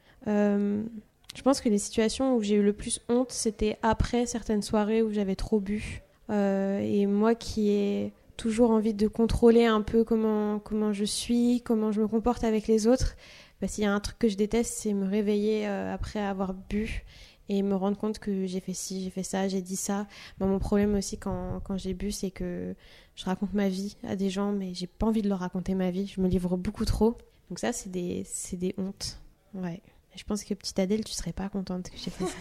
je 1.36 1.42
pense 1.44 1.62
que 1.62 1.70
les 1.70 1.78
situations 1.78 2.36
où 2.36 2.42
j'ai 2.42 2.56
eu 2.56 2.64
le 2.64 2.74
plus 2.74 3.00
honte, 3.10 3.32
c'était 3.32 3.78
après 3.82 4.26
certaines 4.26 4.62
soirées 4.62 5.02
où 5.02 5.12
j'avais 5.12 5.36
trop 5.36 5.60
bu. 5.60 6.02
Euh, 6.30 6.80
et 6.80 7.06
moi 7.06 7.36
qui 7.36 7.70
ai 7.72 8.14
toujours 8.38 8.72
envie 8.72 8.94
de 8.94 9.08
contrôler 9.08 9.66
un 9.66 9.82
peu 9.82 10.04
comment, 10.04 10.60
comment 10.60 10.94
je 10.94 11.06
suis, 11.06 11.62
comment 11.62 11.92
je 11.92 12.02
me 12.02 12.08
comporte 12.08 12.44
avec 12.44 12.68
les 12.68 12.88
autres, 12.88 13.16
bah, 13.62 13.68
s'il 13.68 13.84
y 13.84 13.88
a 13.88 13.94
un 13.94 14.00
truc 14.00 14.18
que 14.20 14.28
je 14.28 14.38
déteste, 14.38 14.74
c'est 14.74 14.94
me 14.94 15.08
réveiller 15.08 15.68
euh, 15.68 15.94
après 15.94 16.20
avoir 16.20 16.54
bu 16.54 17.04
et 17.52 17.64
me 17.64 17.76
rendre 17.76 17.98
compte 17.98 18.18
que 18.18 18.46
j'ai 18.46 18.62
fait 18.62 18.74
ci, 18.74 19.04
j'ai 19.04 19.10
fait 19.10 19.24
ça, 19.24 19.50
j'ai 19.50 19.62
dit 19.62 19.76
ça. 19.76 20.08
Bah, 20.38 20.46
mon 20.46 20.58
problème 20.58 20.96
aussi 20.96 21.18
quand, 21.18 21.60
quand 21.66 21.76
j'ai 21.76 21.94
bu, 21.94 22.14
c'est 22.14 22.32
que 22.32 22.74
je 23.14 23.26
raconte 23.26 23.54
ma 23.54 23.68
vie 23.68 23.98
à 24.08 24.16
des 24.16 24.30
gens, 24.30 24.54
mais 24.54 24.74
j'ai 24.74 24.88
pas 24.88 25.08
envie 25.08 25.22
de 25.22 25.28
leur 25.28 25.40
raconter 25.40 25.76
ma 25.76 25.92
vie. 25.92 26.08
Je 26.08 26.22
me 26.22 26.30
livre 26.30 26.56
beaucoup 26.56 26.86
trop. 26.86 27.18
Donc 27.50 27.60
ça, 27.60 27.74
c'est 27.74 27.90
des, 27.90 28.26
des 28.54 28.74
hontes. 28.78 29.20
Ouais. 29.54 29.82
Je 30.16 30.24
pense 30.24 30.46
que 30.46 30.54
petite 30.54 30.80
Adèle, 30.80 31.04
tu 31.04 31.12
serais 31.12 31.34
pas 31.34 31.50
contente 31.50 31.90
que 31.90 31.98
j'ai 31.98 32.10
fait 32.10 32.26
ça. 32.26 32.38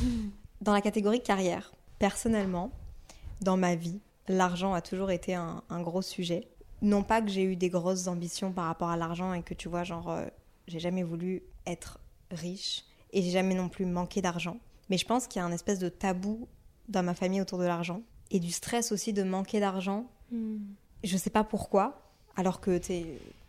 dans 0.60 0.72
la 0.72 0.80
catégorie 0.80 1.22
carrière, 1.22 1.72
personnellement, 2.00 2.72
dans 3.40 3.56
ma 3.56 3.76
vie, 3.76 4.00
l'argent 4.26 4.74
a 4.74 4.80
toujours 4.80 5.12
été 5.12 5.36
un, 5.36 5.62
gros 5.70 6.02
sujet. 6.02 6.48
Non 6.80 7.04
pas 7.04 7.22
que 7.22 7.28
j'ai 7.28 7.44
eu 7.44 7.54
des 7.54 7.70
grosses 7.70 8.08
ambitions 8.08 8.50
par 8.50 8.64
rapport 8.64 8.88
à 8.88 8.96
l'argent 8.96 9.32
et 9.32 9.44
que 9.44 9.54
tu 9.54 9.68
vois, 9.68 9.84
genre, 9.84 10.10
euh, 10.10 10.26
j'ai 10.66 10.80
jamais 10.80 11.04
voulu 11.04 11.44
être 11.66 12.00
riche 12.32 12.84
et 13.12 13.22
j'ai 13.22 13.30
jamais 13.30 13.54
non 13.54 13.68
plus 13.68 13.86
manqué 13.86 14.22
d'argent. 14.22 14.58
Mais 14.90 14.98
je 14.98 15.06
pense 15.06 15.26
qu'il 15.26 15.40
y 15.40 15.42
a 15.42 15.46
un 15.46 15.52
espèce 15.52 15.78
de 15.78 15.88
tabou 15.88 16.48
dans 16.88 17.02
ma 17.02 17.14
famille 17.14 17.40
autour 17.40 17.58
de 17.58 17.64
l'argent 17.64 18.02
et 18.30 18.40
du 18.40 18.50
stress 18.50 18.92
aussi 18.92 19.12
de 19.12 19.22
manquer 19.22 19.60
d'argent. 19.60 20.10
Hmm. 20.30 20.58
Je 21.04 21.16
sais 21.16 21.30
pas 21.30 21.44
pourquoi, 21.44 22.02
alors 22.36 22.60
que 22.60 22.80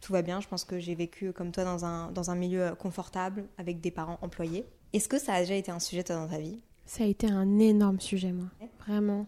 tout 0.01 0.13
va 0.13 0.21
bien. 0.21 0.41
Je 0.41 0.47
pense 0.47 0.63
que 0.63 0.79
j'ai 0.79 0.95
vécu 0.95 1.31
comme 1.33 1.51
toi 1.51 1.63
dans 1.63 1.85
un, 1.85 2.11
dans 2.11 2.29
un 2.31 2.35
milieu 2.35 2.75
confortable 2.75 3.45
avec 3.57 3.81
des 3.81 3.91
parents 3.91 4.19
employés. 4.21 4.65
Est-ce 4.93 5.07
que 5.07 5.19
ça 5.19 5.33
a 5.33 5.39
déjà 5.41 5.55
été 5.55 5.71
un 5.71 5.79
sujet 5.79 6.03
toi 6.03 6.15
dans 6.15 6.27
ta 6.27 6.37
vie? 6.37 6.59
Ça 6.85 7.03
a 7.03 7.07
été 7.07 7.27
un 7.27 7.59
énorme 7.59 7.99
sujet, 7.99 8.31
moi. 8.31 8.47
Vraiment. 8.85 9.25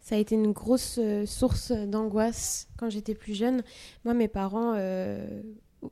Ça 0.00 0.14
a 0.14 0.18
été 0.18 0.34
une 0.34 0.52
grosse 0.52 0.98
euh, 0.98 1.26
source 1.26 1.72
d'angoisse 1.72 2.68
quand 2.76 2.88
j'étais 2.88 3.14
plus 3.14 3.34
jeune. 3.34 3.62
Moi, 4.04 4.14
mes 4.14 4.28
parents, 4.28 4.74
euh, 4.76 5.42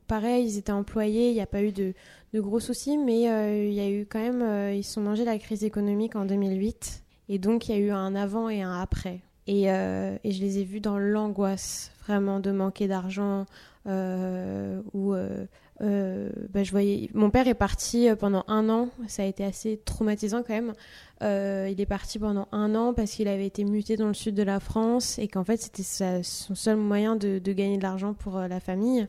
pareil, 0.07 0.47
ils 0.47 0.59
étaient 0.59 0.73
employés. 0.73 1.31
Il 1.31 1.35
n'y 1.35 1.41
a 1.41 1.47
pas 1.47 1.63
eu 1.63 1.73
de, 1.73 1.95
gros 2.35 2.61
soucis, 2.61 2.99
mais 2.99 3.31
euh, 3.31 3.67
il 3.67 3.75
y 3.75 3.81
a 3.81 3.89
eu 3.89 4.07
quand 4.07 4.21
même. 4.21 4.75
ils 4.75 4.85
se 4.85 4.95
sont 4.95 5.01
mangés 5.01 5.25
la 5.25 5.39
crise 5.39 5.65
économique 5.65 6.17
en 6.17 6.25
2008. 6.25 7.03
Et 7.29 7.39
donc, 7.39 7.69
il 7.69 7.73
y 7.73 7.75
a 7.75 7.79
eu 7.79 7.91
un 7.91 8.15
avant 8.15 8.49
et 8.49 8.63
un 8.63 8.81
après. 8.81 9.21
Et, 9.47 9.65
et 9.65 10.33
je 10.33 10.41
les 10.41 10.59
ai 10.59 10.65
vus 10.65 10.81
dans 10.81 10.99
l'angoisse 10.99 11.93
vraiment 12.07 12.41
de 12.41 12.51
manquer 12.51 12.89
d'argent 12.89 13.47
euh, 13.87 14.81
euh, 14.97 15.47
euh, 15.83 16.31
bah, 16.53 16.63
je 16.63 16.71
voyais 16.71 17.11
mon 17.15 17.31
père 17.31 17.47
est 17.47 17.55
parti 17.55 18.09
pendant 18.19 18.45
un 18.49 18.69
an 18.69 18.89
ça 19.07 19.23
a 19.23 19.27
été 19.27 19.45
assez 19.45 19.81
traumatisant 19.85 20.43
quand 20.43 20.55
même 20.55 20.73
il 21.21 21.81
est 21.81 21.87
parti 21.87 22.19
pendant 22.19 22.49
un 22.51 22.75
an 22.75 22.95
parce 22.95 23.13
qu'il 23.13 23.29
avait 23.29 23.47
été 23.47 23.65
muté 23.65 23.97
dans 23.97 24.09
le 24.09 24.15
sud 24.15 24.35
de 24.35 24.43
la 24.43 24.59
France 24.59 25.19
et 25.19 25.29
qu'en 25.29 25.45
fait 25.45 25.59
c'était 25.59 25.83
son 26.23 26.55
seul 26.55 26.77
moyen 26.77 27.17
de 27.17 27.53
gagner 27.53 27.77
de 27.77 27.83
l'argent 27.83 28.15
pour 28.15 28.39
la 28.39 28.61
famille 28.61 29.07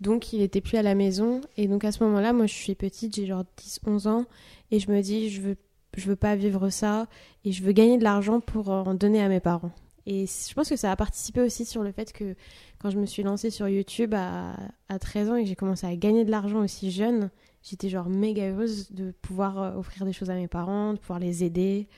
donc 0.00 0.32
il 0.32 0.42
était 0.42 0.60
plus 0.60 0.76
à 0.76 0.82
la 0.82 0.94
maison. 0.94 1.40
Et 1.56 1.68
donc 1.68 1.84
à 1.84 1.92
ce 1.92 2.02
moment-là 2.04 2.32
moi 2.32 2.46
je 2.46 2.54
suis 2.54 2.74
petite 2.74 3.16
j'ai 3.16 3.26
genre 3.26 3.44
10 3.56 3.80
11 3.86 4.06
ans. 4.06 4.24
Et 4.70 4.80
je 4.80 4.90
me 4.90 5.00
dis 5.00 5.30
je 5.30 5.40
veux 5.40 5.56
je 5.96 6.06
veux 6.06 6.16
pas 6.16 6.36
vivre 6.36 6.70
ça. 6.70 7.06
Et 7.44 7.52
je 7.52 7.62
veux 7.62 7.72
gagner 7.72 7.98
de 7.98 8.04
l'argent 8.04 8.40
pour 8.40 8.68
en 8.68 8.94
donner 8.94 9.22
à 9.22 9.28
mes 9.28 9.40
parents. 9.40 9.72
Et 10.06 10.26
je 10.26 10.54
pense 10.54 10.70
que 10.70 10.76
ça 10.76 10.90
a 10.90 10.96
participé 10.96 11.40
aussi 11.42 11.66
sur 11.66 11.82
le 11.82 11.92
fait 11.92 12.12
que 12.14 12.34
quand 12.78 12.88
je 12.88 12.98
me 12.98 13.04
suis 13.04 13.22
lancée 13.22 13.50
sur 13.50 13.68
YouTube 13.68 14.14
à, 14.14 14.56
à 14.88 14.98
13 14.98 15.30
ans 15.30 15.36
et 15.36 15.42
que 15.42 15.48
j'ai 15.48 15.56
commencé 15.56 15.86
à 15.86 15.94
gagner 15.96 16.24
de 16.24 16.30
l'argent 16.30 16.60
aussi 16.60 16.90
jeune, 16.90 17.30
j'étais 17.62 17.88
genre 17.88 18.08
méga 18.08 18.48
heureuse 18.48 18.90
de 18.92 19.10
pouvoir 19.10 19.62
euh, 19.62 19.74
offrir 19.74 20.06
des 20.06 20.12
choses 20.12 20.30
à 20.30 20.34
mes 20.34 20.48
parents, 20.48 20.94
de 20.94 20.98
pouvoir 20.98 21.18
les 21.18 21.44
aider. 21.44 21.88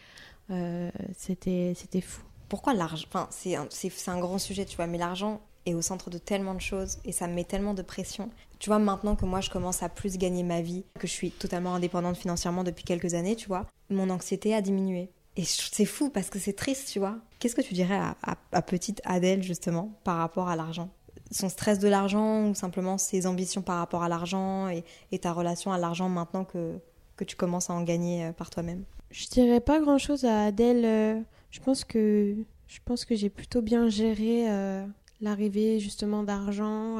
Euh, 0.51 0.91
c'était, 1.17 1.75
fou. 2.01 2.23
Pourquoi 2.49 2.75
l'argent? 2.75 3.07
Enfin, 3.09 3.29
c'est 3.31 3.55
un, 3.55 3.67
c'est, 3.71 4.09
un 4.09 4.19
grand 4.19 4.39
sujet, 4.39 4.65
tu 4.65 4.77
vois, 4.77 4.87
mais 4.87 4.99
l'argent 4.99 5.41
est 5.67 5.75
au 5.75 5.83
centre 5.83 6.11
de 6.11 6.19
tellement 6.19 6.55
de 6.55 6.61
choses 6.61 6.99
et 7.05 7.13
ça 7.13 7.27
me 7.27 7.35
met 7.35 7.45
tellement 7.45 7.75
de 7.75 7.83
pression. 7.83 8.31
Tu 8.59 8.71
vois, 8.71 8.79
maintenant 8.79 9.17
que 9.17 9.25
moi 9.25 9.41
je 9.41 9.51
commence 9.51 9.83
à 9.83 9.89
plus 9.89 10.19
gagner 10.19 10.43
ma 10.43 10.61
vie, 10.61 10.85
que 10.99 11.07
je 11.07 11.13
suis 11.13 11.31
totalement 11.31 11.75
indépendante 11.75 12.17
financièrement 12.17 12.65
depuis 12.65 12.85
quelques 12.85 13.15
années, 13.15 13.37
tu 13.37 13.49
vois, 13.49 13.67
mon 13.89 14.11
anxiété 14.11 14.55
a 14.55 14.61
diminué. 14.61 15.11
Et 15.37 15.45
c'est 15.45 15.85
fou 15.85 16.11
parce 16.11 16.29
que 16.29 16.39
c'est 16.39 16.53
triste, 16.53 16.91
tu 16.91 16.99
vois. 16.99 17.17
Qu'est-ce 17.39 17.55
que 17.55 17.63
tu 17.63 17.75
dirais 17.75 17.99
à, 18.53 18.63
petite 18.63 19.01
Adèle, 19.05 19.43
justement, 19.43 19.93
par 20.05 20.19
rapport 20.19 20.49
à 20.49 20.57
l'argent? 20.57 20.91
Son 21.31 21.49
stress 21.49 21.79
de 21.79 21.89
l'argent 21.89 22.49
ou 22.49 22.55
simplement 22.55 22.99
ses 22.99 23.27
ambitions 23.27 23.63
par 23.63 23.79
rapport 23.79 24.03
à 24.03 24.09
l'argent 24.09 24.69
et, 24.69 25.19
ta 25.19 25.33
relation 25.33 25.73
à 25.73 25.79
l'argent 25.79 26.09
maintenant 26.09 26.45
que, 26.45 26.79
que 27.17 27.25
tu 27.25 27.37
commences 27.37 27.71
à 27.71 27.75
en 27.75 27.83
gagner 27.83 28.27
euh, 28.27 28.33
par 28.33 28.51
toi-même? 28.51 28.85
Je 29.11 29.29
dirais 29.29 29.61
pas 29.61 29.81
grand-chose 29.81 30.25
à 30.25 30.45
Adèle. 30.45 30.85
Euh, 30.85 31.21
je 31.51 31.61
pense 31.61 31.85
que, 31.85 32.35
je 32.67 32.79
pense 32.85 33.05
que 33.05 33.15
j'ai 33.15 33.31
plutôt 33.31 33.63
bien 33.63 33.89
géré 33.89 34.51
euh, 34.51 34.85
l'arrivée, 35.21 35.81
justement, 35.81 36.23
d'argent. 36.23 36.99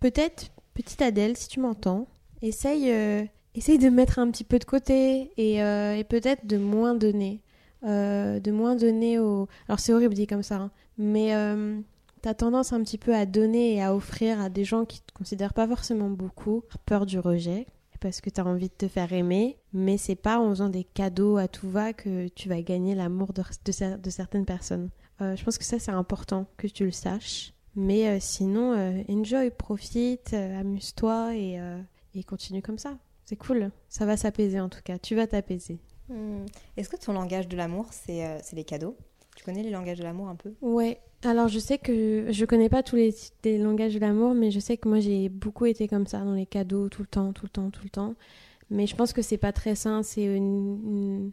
Peut-être, 0.00 0.50
petite 0.74 1.02
Adèle, 1.02 1.36
si 1.36 1.48
tu 1.48 1.60
m'entends, 1.60 2.06
essaye 2.42 3.28
essaye 3.56 3.78
de 3.78 3.88
mettre 3.88 4.18
un 4.18 4.30
petit 4.30 4.44
peu 4.44 4.58
de 4.58 4.64
côté 4.64 5.32
et, 5.36 5.62
euh, 5.62 6.02
peut-être 6.04 6.46
de 6.46 6.58
moins 6.58 6.94
donner. 6.94 7.40
Euh, 7.84 8.40
de 8.40 8.50
moins 8.50 8.74
donner 8.74 9.18
aux... 9.18 9.48
Alors 9.68 9.80
c'est 9.80 9.92
horrible 9.92 10.14
dit 10.14 10.26
comme 10.26 10.42
ça, 10.42 10.56
hein, 10.56 10.70
mais 10.98 11.34
euh, 11.34 11.78
tu 12.22 12.28
as 12.28 12.34
tendance 12.34 12.72
un 12.72 12.82
petit 12.82 12.98
peu 12.98 13.14
à 13.14 13.26
donner 13.26 13.74
et 13.74 13.82
à 13.82 13.94
offrir 13.94 14.40
à 14.40 14.48
des 14.48 14.64
gens 14.64 14.84
qui 14.84 15.00
te 15.00 15.12
considèrent 15.12 15.54
pas 15.54 15.68
forcément 15.68 16.10
beaucoup, 16.10 16.62
peur 16.84 17.06
du 17.06 17.18
rejet, 17.18 17.66
parce 18.00 18.20
que 18.20 18.30
tu 18.30 18.40
as 18.40 18.46
envie 18.46 18.68
de 18.68 18.74
te 18.74 18.88
faire 18.88 19.12
aimer, 19.12 19.56
mais 19.72 19.98
c'est 19.98 20.16
pas 20.16 20.38
en 20.40 20.48
faisant 20.50 20.68
des 20.68 20.84
cadeaux 20.84 21.36
à 21.36 21.48
tout 21.48 21.70
va 21.70 21.92
que 21.92 22.28
tu 22.28 22.48
vas 22.48 22.60
gagner 22.62 22.94
l'amour 22.94 23.32
de, 23.32 23.42
de, 23.64 24.10
certaines 24.10 24.46
personnes. 24.46 24.90
Je 25.20 25.44
pense 25.44 25.58
que 25.58 25.64
ça 25.64 25.78
c'est 25.78 25.90
important 25.90 26.46
que 26.56 26.66
tu 26.66 26.84
le 26.84 26.90
saches. 26.90 27.52
Mais 27.74 28.18
sinon, 28.20 29.04
enjoy, 29.08 29.50
profite, 29.50 30.32
amuse-toi 30.32 31.34
et, 31.36 31.60
et 32.14 32.24
continue 32.24 32.62
comme 32.62 32.78
ça. 32.78 32.96
C'est 33.26 33.36
cool, 33.36 33.70
ça 33.88 34.06
va 34.06 34.16
s'apaiser 34.16 34.60
en 34.60 34.68
tout 34.68 34.80
cas, 34.84 34.98
tu 34.98 35.16
vas 35.16 35.26
t'apaiser. 35.26 35.78
Hmm. 36.08 36.46
Est-ce 36.76 36.88
que 36.88 36.96
ton 36.96 37.12
langage 37.12 37.48
de 37.48 37.56
l'amour, 37.56 37.86
euh, 38.08 38.38
c'est 38.40 38.54
les 38.54 38.62
cadeaux? 38.64 38.96
Tu 39.34 39.44
connais 39.44 39.64
les 39.64 39.70
langages 39.70 39.98
de 39.98 40.04
l'amour 40.04 40.28
un 40.28 40.36
peu? 40.36 40.54
Ouais, 40.60 41.00
alors 41.24 41.48
je 41.48 41.58
sais 41.58 41.78
que 41.78 42.28
je 42.30 42.44
connais 42.44 42.68
pas 42.68 42.84
tous 42.84 42.94
les, 42.94 43.12
les 43.44 43.58
langages 43.58 43.94
de 43.94 43.98
l'amour, 43.98 44.32
mais 44.34 44.52
je 44.52 44.60
sais 44.60 44.76
que 44.76 44.88
moi 44.88 45.00
j'ai 45.00 45.28
beaucoup 45.28 45.66
été 45.66 45.88
comme 45.88 46.06
ça 46.06 46.20
dans 46.20 46.34
les 46.34 46.46
cadeaux 46.46 46.88
tout 46.88 47.02
le 47.02 47.08
temps, 47.08 47.32
tout 47.32 47.46
le 47.46 47.50
temps, 47.50 47.70
tout 47.70 47.82
le 47.82 47.90
temps. 47.90 48.14
Mais 48.70 48.86
je 48.86 48.94
pense 48.94 49.12
que 49.12 49.22
c'est 49.22 49.38
pas 49.38 49.52
très 49.52 49.74
sain, 49.74 50.04
c'est 50.04 50.24
une, 50.24 51.32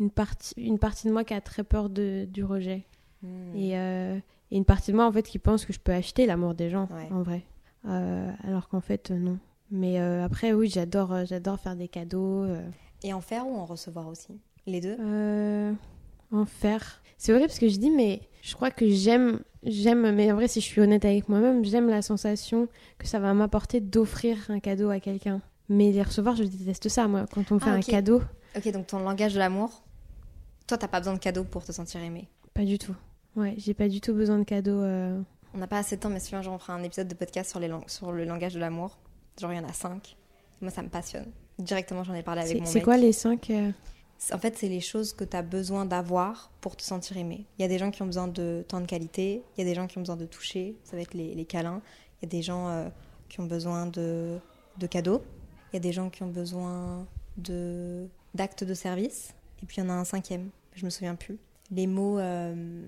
une, 0.00 0.10
partie, 0.10 0.54
une 0.56 0.78
partie 0.78 1.06
de 1.06 1.12
moi 1.12 1.24
qui 1.24 1.34
a 1.34 1.42
très 1.42 1.62
peur 1.62 1.90
de, 1.90 2.26
du 2.28 2.42
rejet. 2.42 2.86
Hmm. 3.24 3.56
Euh, 3.56 4.18
et, 4.50 4.56
une 4.56 4.64
partie 4.64 4.92
de 4.92 4.96
moi 4.96 5.06
en 5.06 5.12
fait 5.12 5.22
qui 5.22 5.38
pense 5.40 5.64
que 5.64 5.72
je 5.72 5.80
peux 5.80 5.92
acheter 5.92 6.26
l'amour 6.26 6.54
des 6.54 6.70
gens 6.70 6.88
en 7.10 7.22
vrai. 7.22 7.42
Euh, 7.86 8.30
alors 8.44 8.68
qu'en 8.68 8.80
fait 8.80 9.10
non. 9.10 9.38
Mais 9.70 9.98
euh, 9.98 10.24
après, 10.24 10.52
oui, 10.52 10.68
j'adore, 10.68 11.12
euh, 11.12 11.24
j'adore 11.26 11.58
faire 11.58 11.76
des 11.76 11.88
cadeaux. 11.88 12.44
Euh. 12.44 12.62
Et 13.02 13.12
en 13.12 13.20
faire 13.20 13.46
ou 13.46 13.56
en 13.56 13.64
recevoir 13.64 14.06
aussi? 14.08 14.40
Les 14.66 14.80
deux? 14.80 14.96
En 16.30 16.46
faire. 16.46 17.02
C'est 17.18 17.32
vrai 17.32 17.42
parce 17.42 17.58
que 17.58 17.68
je 17.68 17.76
dis, 17.76 17.90
mais 17.90 18.20
je 18.42 18.54
crois 18.54 18.70
que 18.70 18.88
j'aime, 18.88 19.40
j'aime, 19.62 20.12
mais 20.14 20.30
en 20.30 20.36
vrai, 20.36 20.48
si 20.48 20.60
je 20.60 20.66
suis 20.66 20.80
honnête 20.80 21.04
avec 21.04 21.28
moi-même, 21.28 21.64
j'aime 21.64 21.88
la 21.88 22.02
sensation 22.02 22.68
que 22.98 23.06
ça 23.06 23.18
va 23.18 23.34
m'apporter 23.34 23.80
d'offrir 23.80 24.38
un 24.48 24.60
cadeau 24.60 24.90
à 24.90 25.00
quelqu'un. 25.00 25.40
Mais 25.68 25.92
les 25.92 26.02
recevoir, 26.02 26.36
je 26.36 26.44
déteste 26.44 26.88
ça, 26.88 27.08
moi, 27.08 27.26
quand 27.32 27.50
on 27.50 27.56
me 27.56 27.60
fait 27.60 27.70
ah, 27.70 27.74
un 27.74 27.80
cadeau. 27.80 28.22
Ok, 28.56 28.70
donc 28.70 28.86
ton 28.86 28.98
langage 28.98 29.34
de 29.34 29.38
l'amour, 29.38 29.82
toi, 30.66 30.78
t'as 30.78 30.88
pas 30.88 31.00
besoin 31.00 31.14
de 31.14 31.18
cadeau 31.18 31.44
pour 31.44 31.64
te 31.64 31.72
sentir 31.72 32.00
aimé? 32.00 32.28
Pas 32.52 32.64
du 32.64 32.78
tout. 32.78 32.94
Ouais, 33.36 33.54
j'ai 33.58 33.74
pas 33.74 33.88
du 33.88 34.00
tout 34.00 34.14
besoin 34.14 34.38
de 34.38 34.44
cadeaux. 34.44 34.82
On 35.54 35.58
n'a 35.58 35.66
pas 35.66 35.78
assez 35.78 35.96
de 35.96 36.00
temps, 36.00 36.10
mais 36.10 36.20
si 36.20 36.34
un 36.34 36.42
jour 36.42 36.52
on 36.52 36.58
fera 36.58 36.74
un 36.74 36.82
épisode 36.82 37.06
de 37.06 37.14
podcast 37.14 37.50
sur, 37.50 37.60
les 37.60 37.70
sur 37.86 38.10
le 38.10 38.24
langage 38.24 38.54
de 38.54 38.60
l'amour. 38.60 38.98
Genre, 39.40 39.52
il 39.52 39.56
y 39.56 39.60
en 39.60 39.68
a 39.68 39.72
cinq. 39.72 40.16
Moi, 40.60 40.70
ça 40.70 40.82
me 40.82 40.88
passionne. 40.88 41.30
Directement, 41.58 42.02
j'en 42.04 42.14
ai 42.14 42.22
parlé 42.22 42.42
avec 42.42 42.56
mon 42.56 42.62
mec. 42.62 42.72
C'est 42.72 42.82
quoi 42.82 42.96
les 42.96 43.12
cinq 43.12 43.50
euh? 43.50 43.70
En 44.32 44.38
fait, 44.38 44.56
c'est 44.56 44.68
les 44.68 44.80
choses 44.80 45.12
que 45.12 45.24
tu 45.24 45.36
as 45.36 45.42
besoin 45.42 45.84
d'avoir 45.84 46.50
pour 46.60 46.76
te 46.76 46.82
sentir 46.82 47.16
aimé. 47.16 47.46
Il 47.58 47.62
y 47.62 47.64
a 47.64 47.68
des 47.68 47.78
gens 47.78 47.90
qui 47.90 48.02
ont 48.02 48.06
besoin 48.06 48.28
de 48.28 48.64
temps 48.66 48.80
de 48.80 48.86
qualité, 48.86 49.42
il 49.56 49.60
y 49.60 49.66
a 49.66 49.68
des 49.68 49.74
gens 49.74 49.86
qui 49.86 49.98
ont 49.98 50.00
besoin 50.00 50.16
de 50.16 50.24
toucher, 50.24 50.76
ça 50.84 50.96
va 50.96 51.02
être 51.02 51.14
les, 51.14 51.34
les 51.34 51.44
câlins. 51.44 51.82
Il 52.20 52.24
y 52.24 52.26
a 52.26 52.30
des 52.30 52.42
gens 52.42 52.68
euh, 52.68 52.88
qui 53.28 53.40
ont 53.40 53.46
besoin 53.46 53.86
de, 53.86 54.38
de 54.78 54.86
cadeaux. 54.86 55.22
Il 55.72 55.76
y 55.76 55.78
a 55.78 55.80
des 55.80 55.92
gens 55.92 56.10
qui 56.10 56.22
ont 56.22 56.28
besoin 56.28 57.06
de 57.36 58.08
d'actes 58.34 58.64
de 58.64 58.74
service. 58.74 59.34
Et 59.62 59.66
puis, 59.66 59.76
il 59.78 59.84
y 59.84 59.86
en 59.86 59.90
a 59.90 59.94
un 59.94 60.04
cinquième. 60.04 60.50
je 60.74 60.84
me 60.84 60.90
souviens 60.90 61.14
plus. 61.14 61.38
Les 61.70 61.86
mots, 61.86 62.18
euh, 62.18 62.82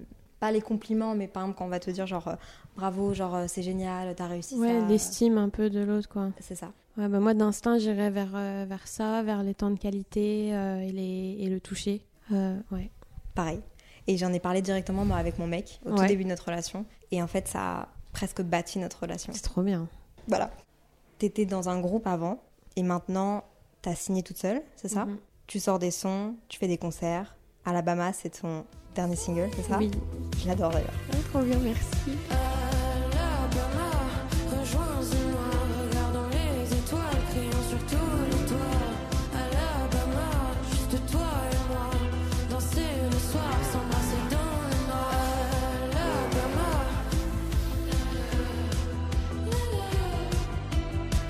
pas 0.47 0.53
les 0.53 0.61
compliments, 0.61 1.15
mais 1.15 1.27
par 1.27 1.43
exemple 1.43 1.59
quand 1.59 1.65
on 1.67 1.69
va 1.69 1.81
te 1.81 1.91
dire 1.91 2.07
genre 2.07 2.29
euh, 2.29 2.35
bravo, 2.77 3.15
genre 3.15 3.37
c'est 3.49 3.63
génial, 3.63 4.15
t'as 4.15 4.27
réussi 4.29 4.55
ouais, 4.57 4.87
l'estime 4.89 5.39
un 5.39 5.49
peu 5.49 5.71
de 5.71 5.81
l'autre 5.81 6.09
quoi. 6.09 6.29
C'est 6.41 6.55
ça. 6.55 6.73
Ouais, 6.97 7.09
bah 7.09 7.19
moi 7.21 7.35
d'instinct 7.35 7.79
j'irais 7.79 8.11
vers, 8.11 8.33
vers 8.67 8.87
ça, 8.87 9.23
vers 9.23 9.43
les 9.43 9.55
temps 9.55 9.71
de 9.71 9.79
qualité 9.79 10.49
et, 10.49 10.93
les, 10.93 11.37
et 11.41 11.49
le 11.49 11.61
toucher. 11.61 12.03
ouais. 12.31 12.91
Pareil. 13.35 13.61
Et 14.07 14.17
j'en 14.17 14.33
ai 14.33 14.39
parlé 14.41 14.63
directement 14.63 15.05
moi, 15.05 15.17
avec 15.17 15.39
mon 15.39 15.49
mec 15.49 15.81
au 15.85 15.95
tout 15.97 16.07
début 16.07 16.23
de 16.25 16.29
notre 16.29 16.47
relation. 16.47 16.87
Et 17.11 17.21
en 17.23 17.27
fait 17.27 17.49
ça 17.49 17.81
a 17.81 17.89
presque 18.13 18.41
bâti 18.43 18.79
notre 18.79 19.01
relation. 19.01 19.33
C'est 19.35 19.43
trop 19.43 19.63
bien. 19.63 19.89
Voilà. 20.29 20.51
T'étais 21.19 21.45
dans 21.45 21.69
un 21.69 21.81
groupe 21.81 22.07
avant 22.07 22.41
et 22.77 22.83
maintenant 22.83 23.43
t'as 23.83 23.95
signé 23.95 24.23
toute 24.23 24.39
seule, 24.39 24.63
c'est 24.77 24.89
ça? 24.89 25.07
Mhm. 25.07 25.19
Tu 25.47 25.61
sors 25.61 25.79
des 25.79 25.91
sons, 25.91 26.35
tu 26.49 26.59
fais 26.59 26.69
des 26.69 26.79
concerts. 26.79 27.37
Alabama, 27.67 28.13
c'est 28.13 28.41
ton 28.41 28.65
dernier 28.95 29.17
single, 29.17 29.51
c'est 29.57 29.69
ça 29.69 29.77
Oui. 29.79 29.91
Je 30.41 30.47
l'adore 30.47 30.71
d'ailleurs. 30.71 30.95
Ah, 31.13 31.17
trop 31.33 31.43
bien, 31.43 31.59
merci. 31.59 32.17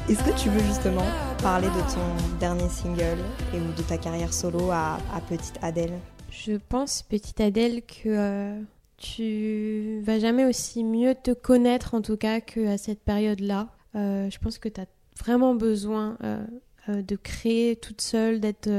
Est-ce 0.08 0.22
que 0.22 0.38
tu 0.38 0.48
veux 0.50 0.60
justement 0.60 1.04
parler 1.42 1.66
de 1.66 1.80
ton 1.92 2.38
dernier 2.38 2.68
single 2.68 3.18
et 3.52 3.58
ou 3.58 3.72
de 3.76 3.82
ta 3.82 3.98
carrière 3.98 4.32
solo 4.32 4.70
à, 4.70 4.98
Petite 5.28 5.58
Adèle? 5.62 5.98
Je 6.44 6.52
pense, 6.56 7.02
Petite 7.02 7.40
Adèle, 7.40 7.82
que 7.82 8.08
euh, 8.08 8.60
tu 8.96 10.00
vas 10.02 10.18
jamais 10.18 10.44
aussi 10.44 10.84
mieux 10.84 11.14
te 11.14 11.30
connaître 11.30 11.94
en 11.94 12.02
tout 12.02 12.16
cas 12.16 12.40
qu'à 12.40 12.78
cette 12.78 13.00
période-là. 13.00 13.68
Euh, 13.94 14.28
je 14.30 14.38
pense 14.38 14.58
que 14.58 14.68
tu 14.68 14.80
as 14.80 14.86
vraiment 15.18 15.54
besoin 15.54 16.18
euh, 16.22 17.02
de 17.02 17.16
créer 17.16 17.76
toute 17.76 18.00
seule, 18.00 18.40
d'être 18.40 18.70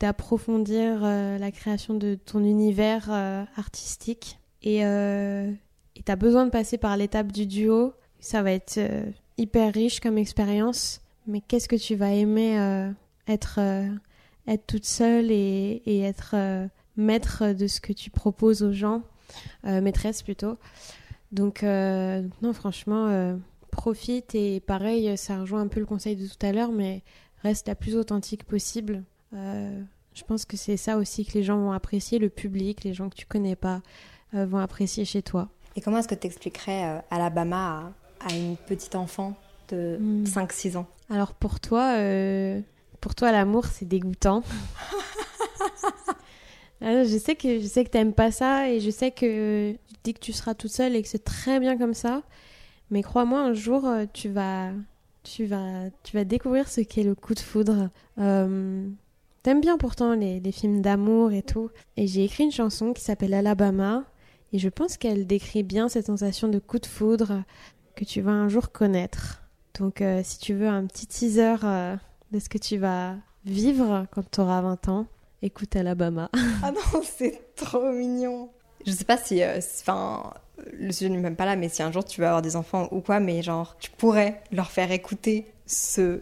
d'approfondir 0.00 1.02
la 1.02 1.50
création 1.50 1.92
de 1.92 2.14
ton 2.14 2.42
univers 2.42 3.10
artistique. 3.56 4.38
Et 4.62 4.78
tu 4.78 6.12
as 6.12 6.16
besoin 6.16 6.46
de 6.46 6.50
passer 6.50 6.78
par 6.78 6.96
l'étape 6.96 7.32
du 7.32 7.46
duo. 7.46 7.92
Ça 8.18 8.42
va 8.42 8.52
être 8.52 8.80
hyper 9.40 9.72
riche 9.72 10.00
comme 10.00 10.18
expérience, 10.18 11.00
mais 11.26 11.40
qu'est-ce 11.40 11.68
que 11.68 11.76
tu 11.76 11.94
vas 11.94 12.12
aimer 12.12 12.58
euh, 12.58 12.90
être, 13.26 13.58
euh, 13.58 13.88
toute 14.66 14.84
seule 14.84 15.30
et, 15.30 15.82
être 15.86 16.32
euh, 16.34 16.66
maître 16.96 17.52
de 17.52 17.66
ce 17.66 17.80
que 17.80 17.92
tu 17.92 18.10
proposes 18.10 18.62
aux 18.62 18.72
gens, 18.72 19.02
maîtresse 19.64 20.22
plutôt. 20.22 20.58
Donc, 21.32 21.62
non, 21.62 22.52
franchement, 22.52 23.38
profite 23.70 24.34
et 24.34 24.60
pareil, 24.60 25.16
ça 25.16 25.40
rejoint 25.40 25.60
un 25.60 25.68
peu 25.68 25.80
le 25.80 25.86
conseil 25.86 26.16
de 26.16 26.26
tout 26.26 26.44
à 26.44 26.52
l'heure, 26.52 26.72
mais 26.72 27.02
reste 27.42 27.68
la 27.68 27.74
plus 27.74 27.96
authentique 27.96 28.44
possible. 28.44 29.02
je 29.32 30.24
pense 30.26 30.44
que 30.44 30.56
c'est 30.56 30.76
ça 30.76 30.96
aussi 30.96 31.24
que 31.24 31.34
les 31.34 31.42
gens 31.42 31.58
vont 31.58 31.72
apprécier, 31.72 32.18
le 32.18 32.28
public, 32.28 32.84
les 32.84 32.94
gens 32.94 33.08
que 33.08 33.16
tu 33.16 33.26
connais 33.26 33.56
pas 33.56 33.82
vont 34.32 34.58
apprécier 34.58 35.04
chez 35.04 35.22
toi. 35.22 35.48
Et 35.76 35.80
comment 35.80 35.98
est-ce 35.98 36.08
que 36.08 36.14
tu 36.14 36.26
expliquerais 36.26 37.02
Alabama 37.10 37.92
à 38.20 38.34
une 38.34 38.56
petite 38.56 38.94
enfant 38.96 39.36
de 39.68 39.98
5-6 40.24 40.72
hmm. 40.72 40.78
ans? 40.78 40.86
Alors 41.08 41.34
pour 41.34 41.60
toi, 41.60 41.94
euh, 41.96 42.60
pour 43.00 43.14
toi 43.14 43.32
l'amour 43.32 43.66
c'est 43.66 43.86
dégoûtant. 43.86 44.42
Ah, 46.80 47.04
je 47.04 47.18
sais 47.18 47.36
que 47.36 47.60
je 47.60 47.66
sais 47.66 47.84
que 47.84 47.90
t'aimes 47.90 48.14
pas 48.14 48.30
ça 48.30 48.70
et 48.70 48.80
je 48.80 48.90
sais 48.90 49.10
que 49.10 49.72
tu 49.72 49.94
dis 50.04 50.14
que 50.14 50.20
tu 50.20 50.32
seras 50.32 50.54
toute 50.54 50.70
seule 50.70 50.96
et 50.96 51.02
que 51.02 51.08
c'est 51.08 51.24
très 51.24 51.60
bien 51.60 51.76
comme 51.76 51.94
ça. 51.94 52.22
Mais 52.90 53.02
crois-moi, 53.02 53.40
un 53.40 53.52
jour 53.52 53.86
euh, 53.86 54.06
tu 54.12 54.28
vas 54.28 54.70
tu 55.22 55.44
vas 55.46 55.90
tu 56.02 56.16
vas 56.16 56.24
découvrir 56.24 56.68
ce 56.68 56.80
qu'est 56.80 57.02
le 57.02 57.14
coup 57.14 57.34
de 57.34 57.40
foudre. 57.40 57.90
Euh, 58.18 58.88
T'aimes 59.42 59.62
bien 59.62 59.78
pourtant 59.78 60.14
les, 60.14 60.38
les 60.38 60.52
films 60.52 60.82
d'amour 60.82 61.32
et 61.32 61.42
tout. 61.42 61.70
Et 61.96 62.06
j'ai 62.06 62.24
écrit 62.24 62.44
une 62.44 62.52
chanson 62.52 62.92
qui 62.92 63.02
s'appelle 63.02 63.32
Alabama. 63.32 64.04
Et 64.52 64.58
je 64.58 64.68
pense 64.68 64.96
qu'elle 64.96 65.26
décrit 65.26 65.62
bien 65.62 65.88
cette 65.88 66.06
sensation 66.06 66.48
de 66.48 66.58
coup 66.58 66.78
de 66.78 66.86
foudre, 66.86 67.42
que 67.94 68.04
tu 68.04 68.20
vas 68.20 68.32
un 68.32 68.48
jour 68.48 68.72
connaître. 68.72 69.42
Donc 69.78 70.02
euh, 70.02 70.20
si 70.24 70.38
tu 70.38 70.54
veux 70.54 70.68
un 70.68 70.84
petit 70.86 71.06
teaser 71.06 71.56
euh, 71.64 71.96
de 72.32 72.38
ce 72.38 72.48
que 72.48 72.58
tu 72.58 72.76
vas 72.76 73.16
vivre 73.44 74.06
quand 74.10 74.28
tu 74.30 74.40
auras 74.40 74.60
20 74.60 74.88
ans, 74.88 75.06
écoute 75.42 75.76
Alabama. 75.76 76.30
ah 76.62 76.72
non, 76.72 77.02
c'est 77.02 77.54
trop 77.56 77.92
mignon. 77.92 78.50
Je 78.86 78.92
sais 78.92 79.04
pas 79.04 79.16
si, 79.16 79.42
euh, 79.42 79.58
enfin, 79.80 80.32
le 80.72 80.90
sujet 80.92 81.10
n'est 81.10 81.18
même 81.18 81.36
pas 81.36 81.44
là, 81.44 81.56
mais 81.56 81.68
si 81.68 81.82
un 81.82 81.92
jour 81.92 82.04
tu 82.04 82.20
vas 82.20 82.28
avoir 82.28 82.42
des 82.42 82.56
enfants 82.56 82.88
ou 82.92 83.00
quoi, 83.00 83.20
mais 83.20 83.42
genre, 83.42 83.76
tu 83.78 83.90
pourrais 83.90 84.42
leur 84.52 84.70
faire 84.70 84.90
écouter 84.90 85.46
ce 85.66 86.20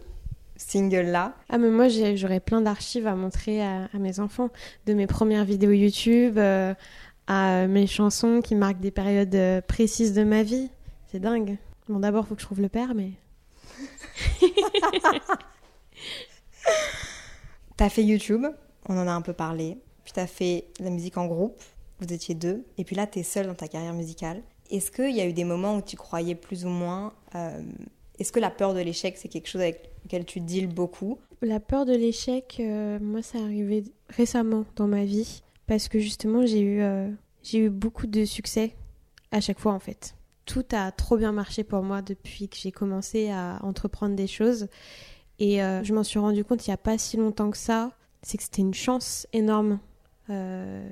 single-là. 0.57 1.35
Ah, 1.49 1.57
mais 1.57 1.69
moi, 1.69 1.87
j'aurais 1.87 2.41
plein 2.41 2.61
d'archives 2.61 3.07
à 3.07 3.15
montrer 3.15 3.63
à, 3.63 3.87
mes 3.93 4.19
enfants, 4.19 4.49
de 4.85 4.93
mes 4.93 5.07
premières 5.07 5.45
vidéos 5.45 5.71
YouTube 5.71 6.37
à 7.27 7.67
mes 7.67 7.87
chansons 7.87 8.41
qui 8.43 8.55
marquent 8.55 8.81
des 8.81 8.91
périodes 8.91 9.63
précises 9.67 10.13
de 10.13 10.23
ma 10.23 10.43
vie. 10.43 10.69
C'est 11.07 11.19
dingue. 11.19 11.57
Bon, 11.87 11.99
d'abord, 11.99 12.27
faut 12.27 12.35
que 12.35 12.41
je 12.41 12.45
trouve 12.45 12.61
le 12.61 12.69
père, 12.69 12.93
mais. 12.93 13.11
t'as 17.77 17.89
fait 17.89 18.03
YouTube, 18.03 18.45
on 18.87 18.97
en 18.97 19.07
a 19.07 19.11
un 19.11 19.21
peu 19.21 19.33
parlé. 19.33 19.77
Puis 20.03 20.13
t'as 20.13 20.27
fait 20.27 20.65
la 20.79 20.89
musique 20.89 21.17
en 21.17 21.27
groupe, 21.27 21.61
vous 21.99 22.11
étiez 22.13 22.35
deux. 22.35 22.65
Et 22.77 22.83
puis 22.83 22.95
là, 22.95 23.07
t'es 23.07 23.23
seule 23.23 23.47
dans 23.47 23.55
ta 23.55 23.67
carrière 23.67 23.93
musicale. 23.93 24.41
Est-ce 24.69 24.91
qu'il 24.91 25.15
y 25.15 25.21
a 25.21 25.25
eu 25.25 25.33
des 25.33 25.43
moments 25.43 25.77
où 25.77 25.81
tu 25.81 25.95
croyais 25.95 26.35
plus 26.35 26.65
ou 26.65 26.69
moins. 26.69 27.13
Euh, 27.35 27.61
est-ce 28.19 28.31
que 28.31 28.39
la 28.39 28.49
peur 28.49 28.73
de 28.73 28.79
l'échec, 28.79 29.17
c'est 29.17 29.27
quelque 29.27 29.47
chose 29.47 29.61
avec 29.61 29.91
lequel 30.03 30.25
tu 30.25 30.39
deals 30.39 30.67
beaucoup? 30.67 31.19
La 31.41 31.59
peur 31.59 31.85
de 31.85 31.93
l'échec, 31.93 32.57
euh, 32.59 32.99
moi, 32.99 33.21
ça 33.21 33.39
arrivé 33.39 33.83
récemment 34.09 34.65
dans 34.75 34.87
ma 34.87 35.05
vie. 35.05 35.41
Parce 35.67 35.87
que 35.87 35.99
justement, 35.99 36.45
j'ai 36.45 36.61
eu, 36.61 36.81
euh, 36.81 37.09
j'ai 37.43 37.59
eu 37.59 37.69
beaucoup 37.69 38.07
de 38.07 38.25
succès 38.25 38.75
à 39.31 39.41
chaque 39.41 39.59
fois, 39.59 39.73
en 39.73 39.79
fait 39.79 40.15
tout 40.45 40.65
a 40.71 40.91
trop 40.91 41.15
bien 41.15 41.31
marché 41.31 41.63
pour 41.63 41.83
moi 41.83 42.01
depuis 42.01 42.49
que 42.49 42.57
j'ai 42.57 42.71
commencé 42.71 43.29
à 43.29 43.59
entreprendre 43.61 44.15
des 44.15 44.25
choses. 44.25 44.67
Et 45.37 45.57
je 45.57 45.93
m'en 45.93 46.03
suis 46.03 46.17
rendu 46.17 46.43
compte 46.43 46.65
il 46.65 46.71
n'y 46.71 46.73
a 46.73 46.77
pas 46.77 46.97
si 46.97 47.17
longtemps 47.17 47.51
que 47.51 47.57
ça. 47.57 47.91
C'est 48.21 48.37
que 48.37 48.43
c'était 48.43 48.61
une 48.61 48.73
chance 48.73 49.27
énorme. 49.33 49.79
Euh, 50.29 50.87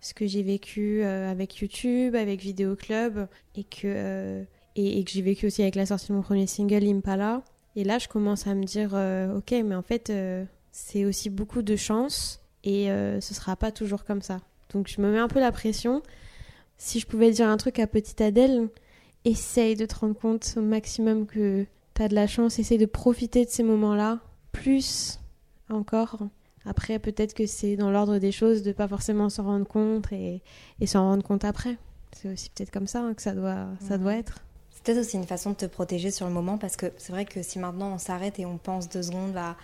ce 0.00 0.14
que 0.14 0.26
j'ai 0.26 0.42
vécu 0.42 1.02
euh, 1.02 1.30
avec 1.30 1.56
YouTube, 1.58 2.14
avec 2.14 2.40
Vidéo 2.40 2.74
Club, 2.74 3.28
et 3.54 3.64
que, 3.64 4.44
et, 4.74 5.04
que 5.04 5.10
j'ai 5.10 5.22
vécu 5.22 5.46
aussi 5.46 5.62
avec 5.62 5.76
la 5.76 5.86
sortie 5.86 6.08
de 6.08 6.14
mon 6.14 6.22
premier 6.22 6.46
single 6.46 6.84
Impala. 6.84 7.42
Et 7.76 7.84
là, 7.84 7.98
je 7.98 8.08
commence 8.08 8.46
à 8.46 8.54
me 8.54 8.64
dire, 8.64 8.92
ok, 9.36 9.54
mais 9.64 9.74
en 9.74 9.82
fait, 9.82 10.12
c'est 10.72 11.04
aussi 11.04 11.30
beaucoup 11.30 11.62
de 11.62 11.76
chance, 11.76 12.42
et 12.64 12.86
ce 12.86 13.34
sera 13.34 13.56
pas 13.56 13.70
toujours 13.70 14.04
comme 14.04 14.20
ça. 14.22 14.40
Donc 14.72 14.88
je 14.88 15.00
me 15.00 15.10
mets 15.10 15.18
un 15.18 15.28
peu 15.28 15.40
la 15.40 15.52
pression. 15.52 16.02
Si 16.78 16.98
je 16.98 17.06
pouvais 17.06 17.30
dire 17.30 17.48
un 17.48 17.56
truc 17.56 17.78
à 17.78 17.86
petite 17.86 18.20
Adèle, 18.20 18.68
essaye 19.24 19.76
de 19.76 19.86
te 19.86 19.94
rendre 19.94 20.18
compte 20.18 20.54
au 20.56 20.62
maximum 20.62 21.26
que 21.26 21.64
tu 21.94 22.02
as 22.02 22.08
de 22.08 22.14
la 22.14 22.26
chance, 22.26 22.58
essaye 22.58 22.78
de 22.78 22.86
profiter 22.86 23.44
de 23.44 23.50
ces 23.50 23.62
moments-là, 23.62 24.20
plus 24.50 25.20
encore. 25.68 26.18
Après, 26.64 26.98
peut-être 26.98 27.34
que 27.34 27.46
c'est 27.46 27.76
dans 27.76 27.90
l'ordre 27.90 28.18
des 28.18 28.32
choses 28.32 28.62
de 28.62 28.72
pas 28.72 28.88
forcément 28.88 29.28
s'en 29.28 29.44
rendre 29.44 29.66
compte 29.66 30.12
et, 30.12 30.42
et 30.80 30.86
s'en 30.86 31.02
rendre 31.02 31.24
compte 31.24 31.44
après. 31.44 31.76
C'est 32.12 32.32
aussi 32.32 32.50
peut-être 32.50 32.70
comme 32.70 32.86
ça 32.86 33.00
hein, 33.00 33.14
que 33.14 33.22
ça 33.22 33.32
doit, 33.32 33.66
ça 33.80 33.98
doit 33.98 34.14
être. 34.14 34.38
C'est 34.70 34.82
peut-être 34.84 34.98
aussi 34.98 35.16
une 35.16 35.26
façon 35.26 35.50
de 35.50 35.56
te 35.56 35.66
protéger 35.66 36.10
sur 36.10 36.26
le 36.26 36.32
moment 36.32 36.58
parce 36.58 36.76
que 36.76 36.86
c'est 36.98 37.12
vrai 37.12 37.24
que 37.24 37.42
si 37.42 37.58
maintenant 37.58 37.94
on 37.94 37.98
s'arrête 37.98 38.38
et 38.38 38.46
on 38.46 38.58
pense 38.58 38.88
deux 38.88 39.02
secondes 39.02 39.36
à, 39.36 39.56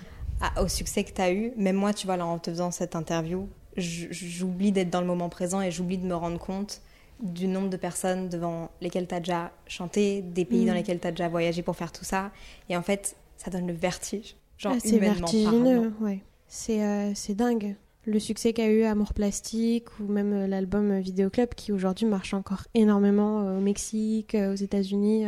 au 0.62 0.68
succès 0.68 1.04
que 1.04 1.12
tu 1.12 1.20
as 1.20 1.32
eu, 1.32 1.52
même 1.56 1.76
moi, 1.76 1.92
tu 1.92 2.06
vois, 2.06 2.16
là, 2.16 2.26
en 2.26 2.38
te 2.38 2.50
faisant 2.50 2.70
cette 2.70 2.96
interview, 2.96 3.48
j'oublie 3.76 4.72
d'être 4.72 4.90
dans 4.90 5.00
le 5.00 5.06
moment 5.06 5.28
présent 5.28 5.60
et 5.60 5.70
j'oublie 5.70 5.98
de 5.98 6.06
me 6.06 6.14
rendre 6.14 6.38
compte 6.38 6.80
du 7.20 7.48
nombre 7.48 7.68
de 7.68 7.76
personnes 7.76 8.28
devant 8.28 8.70
lesquelles 8.80 9.08
tu 9.08 9.14
as 9.14 9.20
déjà 9.20 9.50
chanté, 9.66 10.22
des 10.22 10.44
pays 10.44 10.64
dans 10.64 10.72
mm. 10.72 10.76
lesquels 10.76 11.00
tu 11.00 11.06
as 11.08 11.10
déjà 11.10 11.28
voyagé 11.28 11.62
pour 11.62 11.76
faire 11.76 11.90
tout 11.90 12.04
ça. 12.04 12.30
Et 12.68 12.76
en 12.76 12.82
fait, 12.82 13.16
ça 13.36 13.50
donne 13.50 13.66
le 13.66 13.72
vertige. 13.72 14.36
Genre, 14.56 14.74
ah, 14.76 14.80
c'est 14.80 14.98
vertigineux, 14.98 15.92
ouais. 16.00 16.20
C'est 16.48 16.82
euh, 16.82 17.12
dingue. 17.34 17.76
Le 18.06 18.18
succès 18.18 18.52
qu'a 18.52 18.68
eu 18.68 18.82
Amour 18.84 19.12
Plastique 19.12 19.86
ou 20.00 20.10
même 20.10 20.32
euh, 20.32 20.46
l'album 20.46 20.98
Vidéo 20.98 21.28
Club 21.30 21.50
qui 21.54 21.72
aujourd'hui 21.72 22.06
marche 22.06 22.34
encore 22.34 22.64
énormément 22.74 23.42
euh, 23.42 23.58
au 23.58 23.60
Mexique, 23.60 24.34
aux 24.34 24.54
États-Unis. 24.54 25.26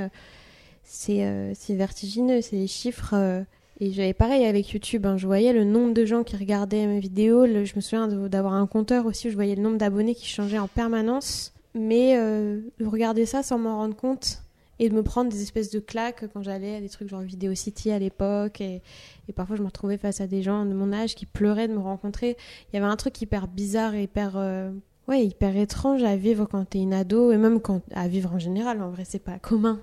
c'est 0.82 1.50
vertigineux, 1.70 2.40
c'est 2.40 2.56
les 2.56 2.66
chiffres. 2.66 3.14
et 3.80 3.92
j'avais 3.92 4.14
pareil 4.14 4.46
avec 4.46 4.70
YouTube, 4.70 5.06
hein. 5.06 5.16
je 5.16 5.26
voyais 5.26 5.52
le 5.52 5.64
nombre 5.64 5.94
de 5.94 6.04
gens 6.04 6.24
qui 6.24 6.36
regardaient 6.36 6.86
mes 6.86 7.00
vidéos. 7.00 7.46
je 7.46 7.76
me 7.76 7.80
souviens 7.80 8.08
d'avoir 8.08 8.54
un 8.54 8.66
compteur 8.66 9.06
aussi 9.06 9.28
où 9.28 9.30
je 9.30 9.36
voyais 9.36 9.54
le 9.54 9.62
nombre 9.62 9.78
d'abonnés 9.78 10.14
qui 10.14 10.26
changeait 10.26 10.58
en 10.58 10.68
permanence 10.68 11.52
mais 11.74 12.16
euh, 12.16 12.60
regarder 12.80 13.26
ça 13.26 13.42
sans 13.42 13.58
m'en 13.58 13.76
rendre 13.76 13.96
compte 13.96 14.42
et 14.80 14.88
de 14.88 14.94
me 14.94 15.02
prendre 15.02 15.30
des 15.30 15.42
espèces 15.42 15.70
de 15.70 15.78
claques 15.78 16.24
quand 16.32 16.42
j'allais 16.42 16.76
à 16.76 16.80
des 16.80 16.88
trucs 16.88 17.08
genre 17.08 17.20
Vidéo 17.20 17.54
City 17.54 17.90
à 17.90 17.98
l'époque. 17.98 18.62
Et, 18.62 18.82
et, 19.28 19.32
parfois, 19.34 19.54
je 19.54 19.60
me 19.60 19.66
retrouvais 19.66 19.98
face 19.98 20.22
à 20.22 20.26
des 20.26 20.42
gens 20.42 20.64
de 20.64 20.72
mon 20.72 20.92
âge 20.92 21.14
qui 21.14 21.26
pleuraient 21.26 21.68
de 21.68 21.74
me 21.74 21.80
rencontrer. 21.80 22.38
Il 22.72 22.76
y 22.76 22.78
avait 22.78 22.90
un 22.90 22.96
truc 22.96 23.20
hyper 23.20 23.46
bizarre 23.46 23.94
et 23.94 24.04
hyper. 24.04 24.32
Euh, 24.36 24.72
ouais, 25.06 25.24
hyper 25.26 25.54
étrange 25.54 26.02
à 26.02 26.16
vivre 26.16 26.46
quand 26.46 26.64
t'es 26.64 26.78
une 26.78 26.94
ado 26.94 27.30
et 27.30 27.36
même 27.36 27.60
quand, 27.60 27.82
à 27.94 28.08
vivre 28.08 28.32
en 28.32 28.38
général. 28.38 28.82
En 28.82 28.88
vrai, 28.88 29.04
c'est 29.06 29.18
pas 29.18 29.38
commun 29.38 29.78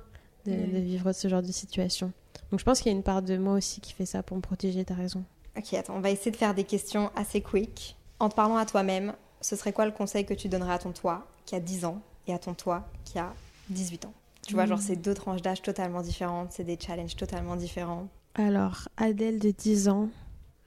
de, 0.48 0.52
de, 0.52 0.80
vivre 0.80 1.14
ce 1.14 1.28
genre 1.28 1.44
de 1.44 1.52
situation. 1.52 2.12
Donc 2.50 2.60
je 2.60 2.66
pense 2.66 2.80
qu'il 2.80 2.92
y 2.92 2.96
a 2.96 2.98
une 2.98 3.04
part 3.04 3.22
de 3.22 3.38
moi 3.38 3.54
aussi 3.54 3.82
qui 3.82 3.94
fait 3.94 4.06
ça 4.06 4.24
pour 4.24 4.36
me 4.36 4.42
protéger, 4.42 4.84
t'as 4.84 4.96
raison. 4.96 5.24
Ok, 5.56 5.74
attends, 5.76 5.96
on 5.96 6.02
va 6.02 6.10
essayer 6.10 6.32
de 6.32 6.38
faire 6.38 6.56
des 6.56 6.64
questions 6.64 7.12
assez 7.16 7.42
quick. 7.42 7.98
En 8.20 8.30
te 8.30 8.36
parlant 8.36 8.58
à 8.58 8.66
toi-même, 8.66 9.14
ce 9.42 9.56
serait 9.56 9.74
quoi 9.74 9.86
le 9.86 9.92
conseil 9.92 10.26
que 10.26 10.34
tu 10.34 10.50
donnerais 10.50 10.74
à 10.74 10.80
ton 10.80 10.92
toi 10.92 11.28
qui 11.46 11.56
a 11.56 11.60
10 11.60 11.86
ans 11.86 12.02
et 12.26 12.34
à 12.34 12.40
ton 12.40 12.56
toi 12.56 12.88
qui 13.06 13.20
a 13.20 13.34
18 13.70 14.06
ans? 14.06 14.14
Tu 14.48 14.54
vois, 14.54 14.66
genre, 14.66 14.80
hmm. 14.80 14.82
c'est 14.82 14.96
deux 14.96 15.14
tranches 15.14 15.42
d'âge 15.42 15.62
totalement 15.62 16.02
différentes, 16.02 16.52
c'est 16.52 16.64
des 16.64 16.78
challenges 16.80 17.16
totalement 17.16 17.56
différents. 17.56 18.08
Alors, 18.36 18.88
Adèle 18.98 19.40
de 19.40 19.52
10 19.52 19.90
ans, 19.90 20.10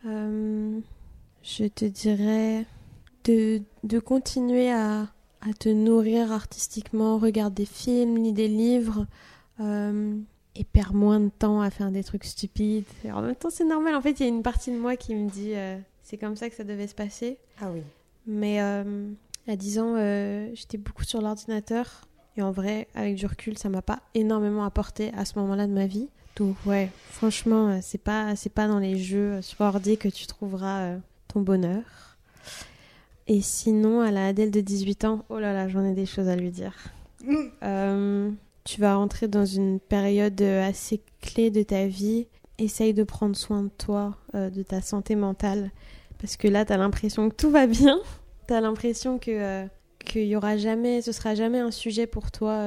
euh, 0.06 0.78
je 1.42 1.64
te 1.64 1.84
dirais 1.84 2.66
de, 3.24 3.62
de 3.84 3.98
continuer 3.98 4.70
à, 4.70 5.08
à, 5.40 5.52
te 5.58 5.68
nourrir 5.68 6.30
artistiquement, 6.30 7.18
regarder 7.18 7.62
des 7.62 7.66
films, 7.66 8.16
lire 8.16 8.34
des 8.34 8.48
livres. 8.48 9.06
Euh, 9.60 10.20
et 10.54 10.64
perd 10.64 10.94
moins 10.94 11.20
de 11.20 11.30
temps 11.30 11.60
à 11.60 11.70
faire 11.70 11.90
des 11.90 12.04
trucs 12.04 12.24
stupides. 12.24 12.84
Et 13.04 13.12
en 13.12 13.22
même 13.22 13.36
temps, 13.36 13.50
c'est 13.50 13.64
normal. 13.64 13.94
En 13.94 14.00
fait, 14.00 14.12
il 14.12 14.22
y 14.22 14.26
a 14.26 14.28
une 14.28 14.42
partie 14.42 14.70
de 14.70 14.76
moi 14.76 14.96
qui 14.96 15.14
me 15.14 15.28
dit 15.28 15.54
euh, 15.54 15.78
c'est 16.02 16.18
comme 16.18 16.36
ça 16.36 16.50
que 16.50 16.56
ça 16.56 16.64
devait 16.64 16.88
se 16.88 16.94
passer. 16.94 17.38
Ah 17.60 17.70
oui. 17.72 17.82
Mais 18.26 18.60
euh, 18.60 19.10
à 19.46 19.56
10 19.56 19.78
ans, 19.78 19.94
euh, 19.96 20.50
j'étais 20.54 20.78
beaucoup 20.78 21.04
sur 21.04 21.20
l'ordinateur. 21.20 22.08
Et 22.36 22.42
en 22.42 22.50
vrai, 22.50 22.88
avec 22.94 23.16
du 23.16 23.26
recul, 23.26 23.58
ça 23.58 23.68
m'a 23.68 23.82
pas 23.82 24.00
énormément 24.14 24.64
apporté 24.64 25.12
à 25.16 25.24
ce 25.24 25.38
moment-là 25.38 25.66
de 25.66 25.72
ma 25.72 25.86
vie. 25.86 26.08
Donc 26.36 26.56
ouais, 26.64 26.90
franchement, 27.10 27.80
c'est 27.82 27.98
pas 27.98 28.36
c'est 28.36 28.52
pas 28.52 28.68
dans 28.68 28.78
les 28.78 28.96
jeux 28.96 29.40
ordi 29.58 29.98
que 29.98 30.08
tu 30.08 30.26
trouveras 30.26 30.94
ton 31.28 31.40
bonheur. 31.40 31.82
Et 33.26 33.42
sinon, 33.42 34.00
à 34.00 34.10
la 34.10 34.28
Adèle 34.28 34.50
de 34.50 34.60
18 34.60 35.04
ans, 35.04 35.24
oh 35.28 35.38
là 35.38 35.52
là, 35.52 35.68
j'en 35.68 35.84
ai 35.84 35.92
des 35.92 36.06
choses 36.06 36.28
à 36.28 36.36
lui 36.36 36.50
dire. 36.50 36.74
Mm 37.24 38.30
tu 38.64 38.80
vas 38.80 38.94
rentrer 38.94 39.28
dans 39.28 39.44
une 39.44 39.80
période 39.80 40.40
euh, 40.42 40.68
assez 40.68 41.00
clé 41.20 41.50
de 41.50 41.62
ta 41.62 41.86
vie. 41.86 42.26
Essaye 42.58 42.94
de 42.94 43.04
prendre 43.04 43.34
soin 43.34 43.64
de 43.64 43.70
toi, 43.78 44.16
euh, 44.34 44.50
de 44.50 44.62
ta 44.62 44.80
santé 44.80 45.16
mentale. 45.16 45.70
Parce 46.20 46.36
que 46.36 46.46
là, 46.46 46.64
tu 46.64 46.72
as 46.72 46.76
l'impression 46.76 47.30
que 47.30 47.34
tout 47.34 47.50
va 47.50 47.66
bien. 47.66 47.98
tu 48.46 48.54
as 48.54 48.60
l'impression 48.60 49.18
que 49.18 49.30
euh, 49.30 49.66
qu'il 50.04 50.26
y 50.26 50.36
aura 50.36 50.56
jamais, 50.56 51.02
ce 51.02 51.12
sera 51.12 51.34
jamais 51.34 51.58
un 51.58 51.70
sujet 51.70 52.06
pour 52.06 52.30
toi, 52.30 52.66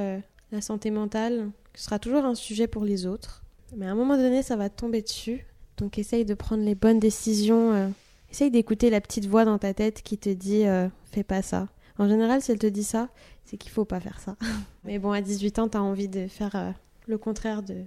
la 0.52 0.62
santé 0.62 0.92
mentale. 0.92 1.50
Ce 1.76 1.86
sera 1.86 2.00
toujours 2.00 2.26
un 2.26 2.36
sujet 2.36 2.68
pour 2.68 2.86
les 2.86 3.06
autres. 3.06 3.44
Mais 3.76 3.88
à 3.88 3.92
un 3.92 3.96
moment 3.96 4.18
donné, 4.18 4.44
ça 4.44 4.56
va 4.56 4.70
tomber 4.70 5.02
dessus. 5.02 5.46
Donc 5.78 5.98
essaye 5.98 6.26
de 6.26 6.34
prendre 6.34 6.64
les 6.64 6.76
bonnes 6.76 7.00
décisions. 7.00 7.92
essaye 8.32 8.52
d'écouter 8.52 8.90
la 8.90 9.02
petite 9.02 9.26
voix 9.26 9.46
dans 9.46 9.58
ta 9.58 9.74
tête 9.74 10.02
qui 10.04 10.18
te 10.18 10.30
dit 10.30 10.66
fais 11.12 11.24
pas 11.24 11.42
ça. 11.42 11.68
En 11.98 12.08
général, 12.08 12.42
si 12.42 12.52
elle 12.52 12.60
te 12.60 12.68
dit 12.68 12.84
ça, 12.84 13.10
c'est 13.46 13.58
qu'il 13.58 13.72
faut 13.72 13.86
pas 13.86 14.00
faire 14.00 14.20
ça. 14.20 14.36
Mais 14.84 15.00
bon, 15.00 15.12
à 15.12 15.22
18 15.22 15.60
ans, 15.60 15.70
tu 15.70 15.78
as 15.78 15.84
envie 15.84 16.08
de 16.08 16.28
faire 16.28 16.56
euh, 16.56 16.72
le 17.08 17.18
contraire 17.18 17.62
de 17.62 17.84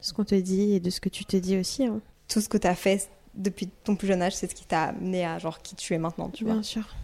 ce 0.00 0.12
qu'on 0.12 0.24
te 0.24 0.34
dit 0.34 0.72
et 0.72 0.80
de 0.80 0.90
ce 0.90 1.00
que 1.00 1.08
tu 1.08 1.24
te 1.24 1.36
dis 1.36 1.56
aussi. 1.56 1.86
Hein. 1.86 2.00
Tout 2.28 2.40
ce 2.40 2.48
que 2.48 2.58
tu 2.58 2.66
as 2.66 2.74
fait 2.74 3.08
depuis 3.34 3.68
ton 3.84 3.96
plus 3.96 4.08
jeune 4.08 4.22
âge, 4.22 4.34
c'est 4.34 4.50
ce 4.50 4.54
qui 4.54 4.66
t'a 4.66 4.84
amené 4.84 5.24
à 5.24 5.38
genre 5.38 5.62
qui 5.62 5.74
tu 5.74 5.94
es 5.94 5.98
maintenant, 5.98 6.28
tu 6.28 6.44
Bien 6.44 6.54
vois. 6.54 6.60
Bien 6.60 6.68
sûr. 6.68 6.94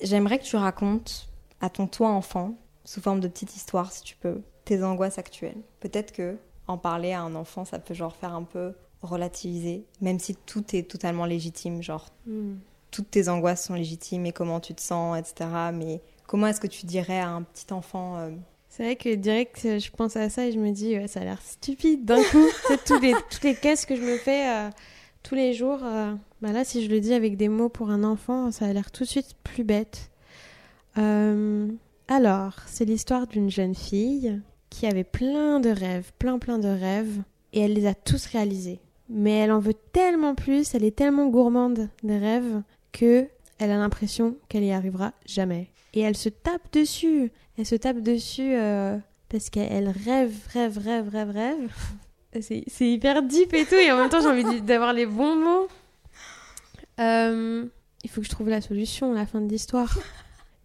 J'aimerais 0.00 0.38
que 0.38 0.44
tu 0.44 0.56
racontes 0.56 1.28
à 1.60 1.70
ton 1.70 1.86
toi 1.86 2.10
enfant, 2.10 2.54
sous 2.84 3.00
forme 3.00 3.20
de 3.20 3.28
petite 3.28 3.56
histoire 3.56 3.92
si 3.92 4.02
tu 4.02 4.16
peux, 4.16 4.42
tes 4.64 4.82
angoisses 4.82 5.18
actuelles. 5.18 5.60
Peut-être 5.80 6.12
que 6.12 6.36
en 6.68 6.78
parler 6.78 7.12
à 7.12 7.22
un 7.22 7.34
enfant, 7.34 7.64
ça 7.64 7.78
peut 7.78 7.94
genre 7.94 8.16
faire 8.16 8.34
un 8.34 8.42
peu 8.42 8.72
relativiser, 9.02 9.84
même 10.00 10.18
si 10.18 10.34
tout 10.34 10.64
est 10.74 10.90
totalement 10.90 11.26
légitime, 11.26 11.82
genre 11.82 12.08
hmm. 12.26 12.54
toutes 12.90 13.10
tes 13.10 13.28
angoisses 13.28 13.66
sont 13.66 13.74
légitimes 13.74 14.26
et 14.26 14.32
comment 14.32 14.58
tu 14.58 14.74
te 14.74 14.80
sens, 14.80 15.16
etc. 15.18 15.48
Mais 15.72 16.00
Comment 16.26 16.48
est-ce 16.48 16.60
que 16.60 16.66
tu 16.66 16.86
dirais 16.86 17.20
à 17.20 17.28
un 17.28 17.42
petit 17.42 17.72
enfant 17.72 18.18
euh, 18.18 18.30
C'est 18.68 18.82
vrai 18.82 18.96
que 18.96 19.14
direct, 19.14 19.60
je 19.62 19.90
pense 19.90 20.16
à 20.16 20.28
ça 20.28 20.46
et 20.46 20.52
je 20.52 20.58
me 20.58 20.70
dis, 20.70 20.96
ça 21.08 21.20
a 21.20 21.24
l'air 21.24 21.40
stupide 21.40 22.04
d'un 22.04 22.22
coup. 22.24 22.46
toutes, 22.86 23.02
les, 23.02 23.12
toutes 23.30 23.44
les 23.44 23.54
caisses 23.54 23.86
que 23.86 23.96
je 23.96 24.02
me 24.02 24.16
fais 24.16 24.50
euh, 24.50 24.70
tous 25.22 25.36
les 25.36 25.54
jours, 25.54 25.78
euh, 25.82 26.14
bah 26.42 26.52
là, 26.52 26.64
si 26.64 26.84
je 26.84 26.90
le 26.90 27.00
dis 27.00 27.14
avec 27.14 27.36
des 27.36 27.48
mots 27.48 27.68
pour 27.68 27.90
un 27.90 28.02
enfant, 28.02 28.50
ça 28.50 28.66
a 28.66 28.72
l'air 28.72 28.90
tout 28.90 29.04
de 29.04 29.08
suite 29.08 29.36
plus 29.44 29.64
bête. 29.64 30.10
Alors, 30.96 32.54
c'est 32.66 32.84
l'histoire 32.84 33.26
d'une 33.26 33.50
jeune 33.50 33.74
fille 33.74 34.40
qui 34.70 34.86
avait 34.86 35.04
plein 35.04 35.60
de 35.60 35.70
rêves, 35.70 36.12
plein 36.18 36.38
plein 36.38 36.58
de 36.58 36.68
rêves, 36.68 37.22
et 37.52 37.60
elle 37.60 37.74
les 37.74 37.86
a 37.86 37.94
tous 37.94 38.26
réalisés. 38.26 38.80
Mais 39.08 39.38
elle 39.38 39.52
en 39.52 39.60
veut 39.60 39.74
tellement 39.92 40.34
plus, 40.34 40.74
elle 40.74 40.84
est 40.84 40.96
tellement 40.96 41.28
gourmande 41.28 41.88
des 42.02 42.18
rêves 42.18 42.62
que 42.92 43.28
elle 43.58 43.70
a 43.70 43.76
l'impression 43.76 44.36
qu'elle 44.48 44.64
y 44.64 44.72
arrivera 44.72 45.12
jamais 45.24 45.70
et 45.96 46.00
elle 46.00 46.16
se 46.16 46.28
tape 46.28 46.72
dessus. 46.72 47.32
Elle 47.58 47.66
se 47.66 47.74
tape 47.74 48.00
dessus 48.00 48.54
euh, 48.54 48.98
parce 49.30 49.50
qu'elle 49.50 49.88
rêve, 49.88 50.34
rêve, 50.52 50.78
rêve, 50.78 51.08
rêve, 51.08 51.30
rêve. 51.30 51.72
C'est 52.40 52.64
hyper 52.80 53.22
deep 53.22 53.54
et 53.54 53.64
tout, 53.64 53.76
et 53.76 53.90
en 53.90 53.96
même 53.96 54.10
temps 54.10 54.20
j'ai 54.20 54.28
envie 54.28 54.60
d'avoir 54.60 54.92
les 54.92 55.06
bons 55.06 55.36
mots. 55.36 55.68
Euh, 57.00 57.64
il 58.04 58.10
faut 58.10 58.20
que 58.20 58.26
je 58.26 58.30
trouve 58.30 58.50
la 58.50 58.60
solution 58.60 59.12
à 59.12 59.14
la 59.14 59.26
fin 59.26 59.40
de 59.40 59.48
l'histoire. 59.48 59.98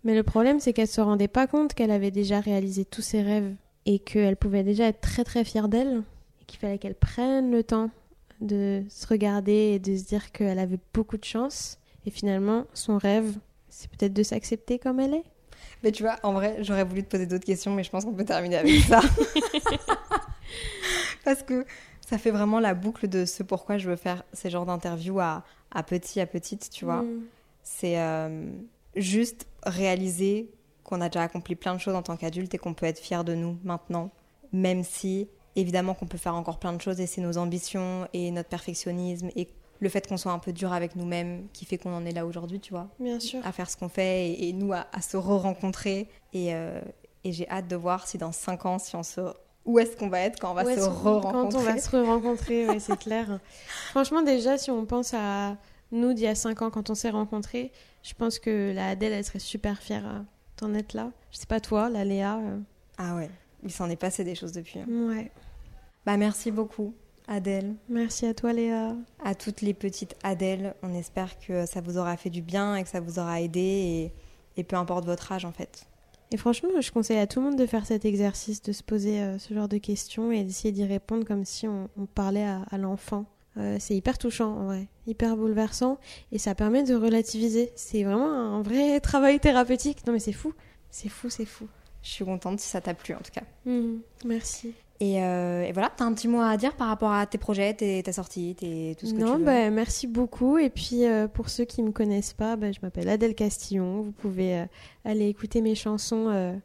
Mais 0.04 0.16
le 0.16 0.24
problème, 0.24 0.60
c'est 0.60 0.74
qu'elle 0.74 0.88
se 0.88 1.02
rendait 1.02 1.28
pas 1.28 1.48
compte 1.48 1.74
qu'elle 1.74 1.92
avait 1.92 2.12
déjà 2.12 2.40
réalisé 2.40 2.86
tous 2.86 3.02
ses 3.02 3.22
rêves 3.22 3.54
et 3.86 4.00
qu'elle 4.00 4.36
pouvait 4.36 4.64
déjà 4.64 4.86
être 4.86 5.02
très 5.02 5.24
très 5.24 5.44
fière 5.44 5.68
d'elle 5.68 6.04
et 6.42 6.46
qu'il 6.46 6.60
fallait 6.60 6.78
qu'elle 6.78 6.96
prenne 6.96 7.52
le 7.52 7.64
temps 7.64 7.90
de 8.40 8.84
se 8.90 9.06
regarder 9.08 9.74
et 9.74 9.80
de 9.80 9.96
se 9.96 10.04
dire 10.04 10.32
qu'elle 10.32 10.60
avait 10.60 10.80
beaucoup 10.94 11.18
de 11.18 11.24
chance. 11.24 11.78
Et 12.06 12.12
finalement, 12.12 12.66
son 12.74 12.98
rêve, 12.98 13.38
c'est 13.70 13.90
peut-être 13.92 14.14
de 14.14 14.24
s'accepter 14.24 14.80
comme 14.80 15.00
elle 15.00 15.14
est. 15.14 15.24
Mais 15.84 15.92
tu 15.92 16.04
vois, 16.04 16.16
en 16.24 16.34
vrai, 16.34 16.58
j'aurais 16.62 16.84
voulu 16.84 17.04
te 17.04 17.10
poser 17.10 17.28
d'autres 17.28 17.46
questions, 17.46 17.74
mais 17.74 17.84
je 17.84 17.92
pense 17.92 18.06
qu'on 18.06 18.14
peut 18.14 18.26
terminer 18.26 18.58
avec 18.58 18.82
ça. 18.82 19.02
Parce 21.24 21.44
que 21.44 21.66
ça 22.08 22.18
fait 22.18 22.32
vraiment 22.32 22.60
la 22.60 22.74
boucle 22.74 23.08
de 23.08 23.26
ce 23.26 23.44
pourquoi 23.44 23.78
je 23.78 23.90
veux 23.90 23.96
faire 23.96 24.24
ces 24.34 24.50
genres 24.50 24.66
d'interviews 24.66 25.20
à, 25.20 25.44
à 25.72 25.84
petit 25.84 26.20
à 26.20 26.26
petite, 26.26 26.70
tu 26.70 26.86
vois. 26.86 27.04
Mm. 27.04 27.22
C'est 27.64 28.00
euh, 28.00 28.52
juste 28.96 29.48
réaliser 29.64 30.52
qu'on 30.84 31.02
a 31.02 31.10
déjà 31.10 31.24
accompli 31.24 31.56
plein 31.56 31.76
de 31.76 31.80
choses 31.80 31.96
en 31.96 32.02
tant 32.02 32.18
qu'adulte 32.18 32.54
et 32.54 32.58
qu'on 32.58 32.74
peut 32.74 32.86
être 32.86 33.00
fier 33.00 33.24
de 33.24 33.34
nous 33.34 33.58
maintenant, 33.64 34.12
même 34.52 34.84
si 34.84 35.30
évidemment 35.56 35.94
qu'on 35.94 36.08
peut 36.08 36.18
faire 36.18 36.36
encore 36.36 36.60
plein 36.60 36.74
de 36.74 36.82
choses 36.82 37.00
et 37.00 37.08
c'est 37.08 37.22
nos 37.22 37.38
ambitions 37.38 38.08
et 38.14 38.32
notre 38.32 38.50
perfectionnisme 38.50 39.30
et 39.36 39.48
le 39.80 39.90
fait 39.90 40.08
qu'on 40.08 40.18
soit 40.18 40.32
un 40.32 40.40
peu 40.40 40.54
dur 40.54 40.74
avec 40.74 40.96
nous-mêmes 40.96 41.48
qui 41.54 41.66
fait 41.66 41.78
qu'on 41.78 41.94
en 41.94 42.06
est 42.06 42.12
là 42.12 42.26
aujourd'hui, 42.26 42.60
tu 42.60 42.72
vois. 42.72 42.88
Bien 43.00 43.20
sûr. 43.20 43.40
À 43.46 43.52
faire 43.52 43.70
ce 43.70 43.76
qu'on 43.76 43.90
fait 43.90 44.32
et, 44.40 44.54
nous 44.54 44.74
à, 44.74 44.86
se 45.02 45.18
re-rencontrer. 45.18 46.08
Euh, 46.36 46.82
et, 47.24 47.32
j'ai 47.32 47.50
hâte 47.50 47.68
de 47.68 47.76
voir 47.76 48.08
si 48.08 48.20
dans 48.20 48.32
5 48.32 48.66
ans, 48.66 48.80
si 48.80 48.96
on 48.96 49.04
se 49.04 49.22
où 49.64 49.78
est-ce 49.78 49.96
qu'on 49.96 50.10
va 50.10 50.22
être 50.22 50.40
quand 50.40 50.52
on 50.52 50.56
va 50.56 50.64
se 50.64 50.80
re-rencontrer 50.80 51.32
Quand 51.32 51.56
on 51.56 51.62
va 51.62 51.78
se 51.78 51.90
re-rencontrer, 51.90 52.68
oui, 52.68 52.80
c'est 52.80 52.98
clair. 53.00 53.40
Franchement, 53.90 54.22
déjà, 54.22 54.58
si 54.58 54.72
on 54.72 54.86
pense 54.86 55.14
à 55.14 55.58
nous 55.92 56.14
d'il 56.14 56.24
y 56.24 56.28
a 56.28 56.36
5 56.36 56.62
ans 56.62 56.70
quand 56.70 56.90
on 56.90 56.96
s'est 56.96 57.10
rencontrés, 57.10 57.72
je 58.04 58.14
pense 58.14 58.40
que 58.40 58.74
la 58.74 58.90
Adèle, 58.90 59.14
elle 59.14 59.24
serait 59.24 59.40
super 59.40 59.82
fière 59.82 60.06
euh, 60.06 60.20
d'en 60.58 60.74
être 60.74 60.94
là. 60.94 61.12
Je 61.32 61.38
sais 61.38 61.46
pas 61.46 61.60
toi, 61.60 61.90
la 61.90 62.04
Léa. 62.04 62.38
Euh. 62.38 62.60
Ah 62.98 63.16
ouais, 63.16 63.30
il 63.64 63.72
s'en 63.72 63.90
est 63.90 63.96
passé 63.96 64.24
des 64.24 64.36
choses 64.36 64.52
depuis. 64.52 64.80
Hein. 64.80 64.88
Ouais. 64.90 65.32
Bah 66.06 66.18
merci 66.18 66.52
beaucoup. 66.52 66.94
Adèle. 67.28 67.76
Merci 67.88 68.26
à 68.26 68.34
toi 68.34 68.52
Léa. 68.52 68.96
À 69.24 69.36
toutes 69.36 69.62
les 69.62 69.74
petites 69.74 70.16
Adèle, 70.24 70.76
on 70.84 70.94
espère 70.94 71.40
que 71.40 71.66
ça 71.66 71.80
vous 71.80 71.98
aura 71.98 72.18
fait 72.18 72.30
du 72.30 72.42
bien 72.42 72.76
et 72.76 72.84
que 72.84 72.90
ça 72.90 73.00
vous 73.00 73.20
aura 73.20 73.42
aidé 73.42 74.12
et, 74.58 74.64
peu 74.64 74.76
importe 74.76 75.06
votre 75.06 75.32
âge 75.32 75.46
en 75.46 75.52
fait. 75.52 75.88
Et 76.32 76.38
franchement, 76.38 76.70
je 76.80 76.92
conseille 76.92 77.18
à 77.18 77.28
tout 77.28 77.40
le 77.40 77.46
monde 77.48 77.58
de 77.58 77.66
faire 77.66 77.86
cet 77.86 78.06
exercice, 78.06 78.62
de 78.62 78.72
se 78.72 78.84
poser 78.84 79.22
euh, 79.22 79.38
ce 79.38 79.54
genre 79.54 79.68
de 79.68 79.78
questions 79.78 80.32
et 80.32 80.44
d'essayer 80.44 80.72
d'y 80.72 80.86
répondre 80.86 81.26
comme 81.26 81.46
si 81.46 81.68
on, 81.68 81.90
parlait 82.14 82.46
à, 82.46 82.78
l'enfant. 82.78 83.26
Euh, 83.58 83.78
c'est 83.80 83.96
hyper 83.96 84.18
touchant 84.18 84.56
en 84.56 84.66
vrai, 84.66 84.88
hyper 85.08 85.36
bouleversant 85.36 86.00
et 86.32 86.38
ça 86.38 86.56
permet 86.56 86.84
de 86.84 86.96
relativiser. 86.96 87.72
C'est 87.76 88.04
vraiment 88.04 88.32
un 88.32 88.62
vrai 88.62 89.00
travail 89.02 89.40
thérapeutique. 89.40 90.06
Non 90.08 90.14
mais 90.14 90.20
c'est 90.20 90.32
fou, 90.32 90.54
c'est 90.90 91.10
fou, 91.10 91.30
c'est 91.30 91.46
fou. 91.46 91.68
Je 92.02 92.10
suis 92.10 92.26
contente 92.26 92.60
si 92.60 92.68
ça 92.68 92.82
t'a 92.82 92.94
plu 92.94 93.14
en 93.14 93.20
tout 93.20 93.32
cas. 93.32 93.44
Mmh, 93.66 93.98
merci. 94.26 94.74
Euh, 95.02 95.64
et, 95.64 95.72
voilà, 95.72 95.92
tu 95.96 96.04
as 96.04 96.06
un 96.06 96.14
petit 96.14 96.28
mot 96.28 96.42
à 96.42 96.58
dire 96.58 96.76
par 96.76 96.88
rapport 96.88 97.12
à 97.12 97.26
tes 97.26 97.38
projets, 97.38 97.74
tes, 97.74 98.04
ta 98.04 98.14
sortie, 98.14 98.56
tes, 98.56 98.96
tout 99.00 99.08
ce 99.08 99.14
que 99.14 99.20
tu 99.20 99.26
veux. 99.26 99.44
Bah, 99.44 99.70
merci 99.70 100.08
beaucoup. 100.08 100.58
Et 100.58 100.70
puis, 100.70 101.06
euh, 101.06 101.28
pour 101.28 101.50
ceux 101.50 101.66
qui 101.66 101.82
ne 101.82 101.88
me 101.88 101.92
connaissent 101.92 102.34
pas, 102.34 102.56
bah, 102.56 102.72
je 102.72 102.80
m'appelle 102.84 103.10
Adèle 103.10 103.36
Castillon. 103.36 104.02
Vous 104.02 104.12
pouvez 104.12 104.60
euh, 104.60 104.66
aller 105.04 105.28
écouter 105.28 105.62
mes 105.62 105.76
chansons 105.76 106.60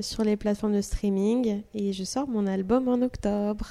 sur 0.00 0.24
les 0.24 0.36
plateformes 0.36 0.74
de 0.74 0.80
streaming. 0.80 1.62
Et 1.74 1.92
je 1.92 2.04
sors 2.04 2.26
mon 2.28 2.46
album 2.46 2.88
en 2.88 3.02
octobre. 3.02 3.66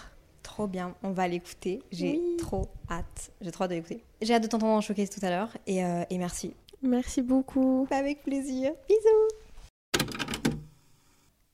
Trop 0.60 0.68
bien, 0.68 0.94
on 1.04 1.12
va 1.12 1.26
l'écouter. 1.30 1.82
J'ai 1.90 2.20
trop 2.38 2.68
hâte. 2.90 3.32
J'ai 3.40 3.50
trop 3.50 3.64
hâte 3.64 3.70
de 3.70 3.76
l'écouter. 3.76 4.04
J'ai 4.22 4.34
hâte 4.34 4.44
de 4.44 4.48
t'entendre 4.50 4.74
en 4.74 4.82
showcase 4.82 5.10
tout 5.10 5.26
à 5.26 5.30
l'heure. 5.30 5.56
Et, 5.68 5.78
et 5.78 6.18
merci. 6.18 6.54
Merci 6.82 7.22
beaucoup. 7.22 7.88
Avec 7.92 8.24
plaisir. 8.24 8.74
Bisous. 8.90 10.04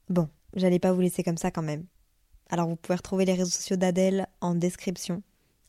Bon, 0.10 0.28
j'allais 0.56 0.80
pas 0.80 0.92
vous 0.92 1.02
laisser 1.02 1.22
comme 1.22 1.38
ça 1.38 1.52
quand 1.52 1.62
même. 1.62 1.86
Alors 2.50 2.68
vous 2.68 2.78
pouvez 2.78 2.96
retrouver 2.96 3.26
les 3.26 3.34
réseaux 3.34 3.52
sociaux 3.52 3.76
d'Adèle 3.76 4.26
en 4.42 4.56
description, 4.56 5.22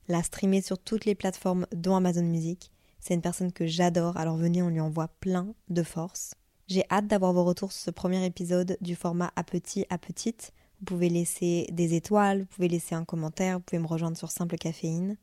la 0.09 0.23
streamer 0.23 0.63
sur 0.63 0.79
toutes 0.79 1.05
les 1.05 1.15
plateformes 1.15 1.67
dont 1.75 1.95
Amazon 1.95 2.25
Music. 2.25 2.73
C'est 3.01 3.13
une 3.13 3.21
personne 3.21 3.53
que 3.53 3.67
j'adore, 3.67 4.17
alors 4.17 4.39
venez, 4.39 4.63
on 4.63 4.71
lui 4.71 4.81
envoie 4.81 5.09
plein 5.21 5.53
de 5.69 5.83
force. 5.83 6.33
J'ai 6.69 6.85
hâte 6.91 7.07
d'avoir 7.07 7.35
vos 7.35 7.45
retours 7.45 7.73
sur 7.73 7.83
ce 7.83 7.91
premier 7.91 8.25
épisode 8.25 8.79
du 8.81 8.97
format 8.97 9.31
à 9.37 9.45
petit 9.45 9.85
à 9.91 9.99
petite. 9.99 10.55
Vous 10.79 10.85
pouvez 10.85 11.09
laisser 11.09 11.67
des 11.73 11.95
étoiles, 11.95 12.41
vous 12.41 12.47
pouvez 12.47 12.69
laisser 12.69 12.95
un 12.95 13.05
commentaire, 13.05 13.59
vous 13.59 13.65
pouvez 13.65 13.81
me 13.81 13.87
rejoindre 13.87 14.17
sur 14.17 14.31
Simple 14.31 14.57
Caféine. 14.57 15.17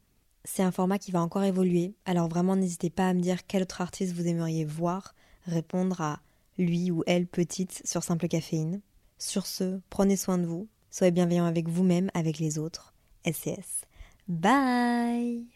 C'est 0.46 0.64
un 0.64 0.72
format 0.72 1.00
qui 1.00 1.12
va 1.12 1.22
encore 1.22 1.44
évoluer, 1.44 1.94
alors 2.06 2.28
vraiment 2.28 2.56
n'hésitez 2.56 2.90
pas 2.90 3.10
à 3.10 3.14
me 3.14 3.22
dire 3.22 3.46
quel 3.48 3.62
autre 3.62 3.82
artiste 3.82 4.14
vous 4.14 4.28
aimeriez 4.28 4.66
voir 4.66 5.16
répondre 5.46 6.02
à 6.02 6.20
lui 6.58 6.92
ou 6.92 7.04
elle 7.08 7.28
petite 7.28 7.82
sur 7.86 8.04
Simple 8.04 8.28
Caféine. 8.28 8.82
Sur 9.18 9.46
ce, 9.46 9.80
prenez 9.90 10.18
soin 10.18 10.38
de 10.38 10.46
vous, 10.46 10.68
soyez 10.92 11.12
bienveillants 11.12 11.46
avec 11.46 11.70
vous-même, 11.70 12.10
avec 12.14 12.40
les 12.40 12.58
autres. 12.58 12.94
SCS. 13.26 13.86
Bye 14.28 15.53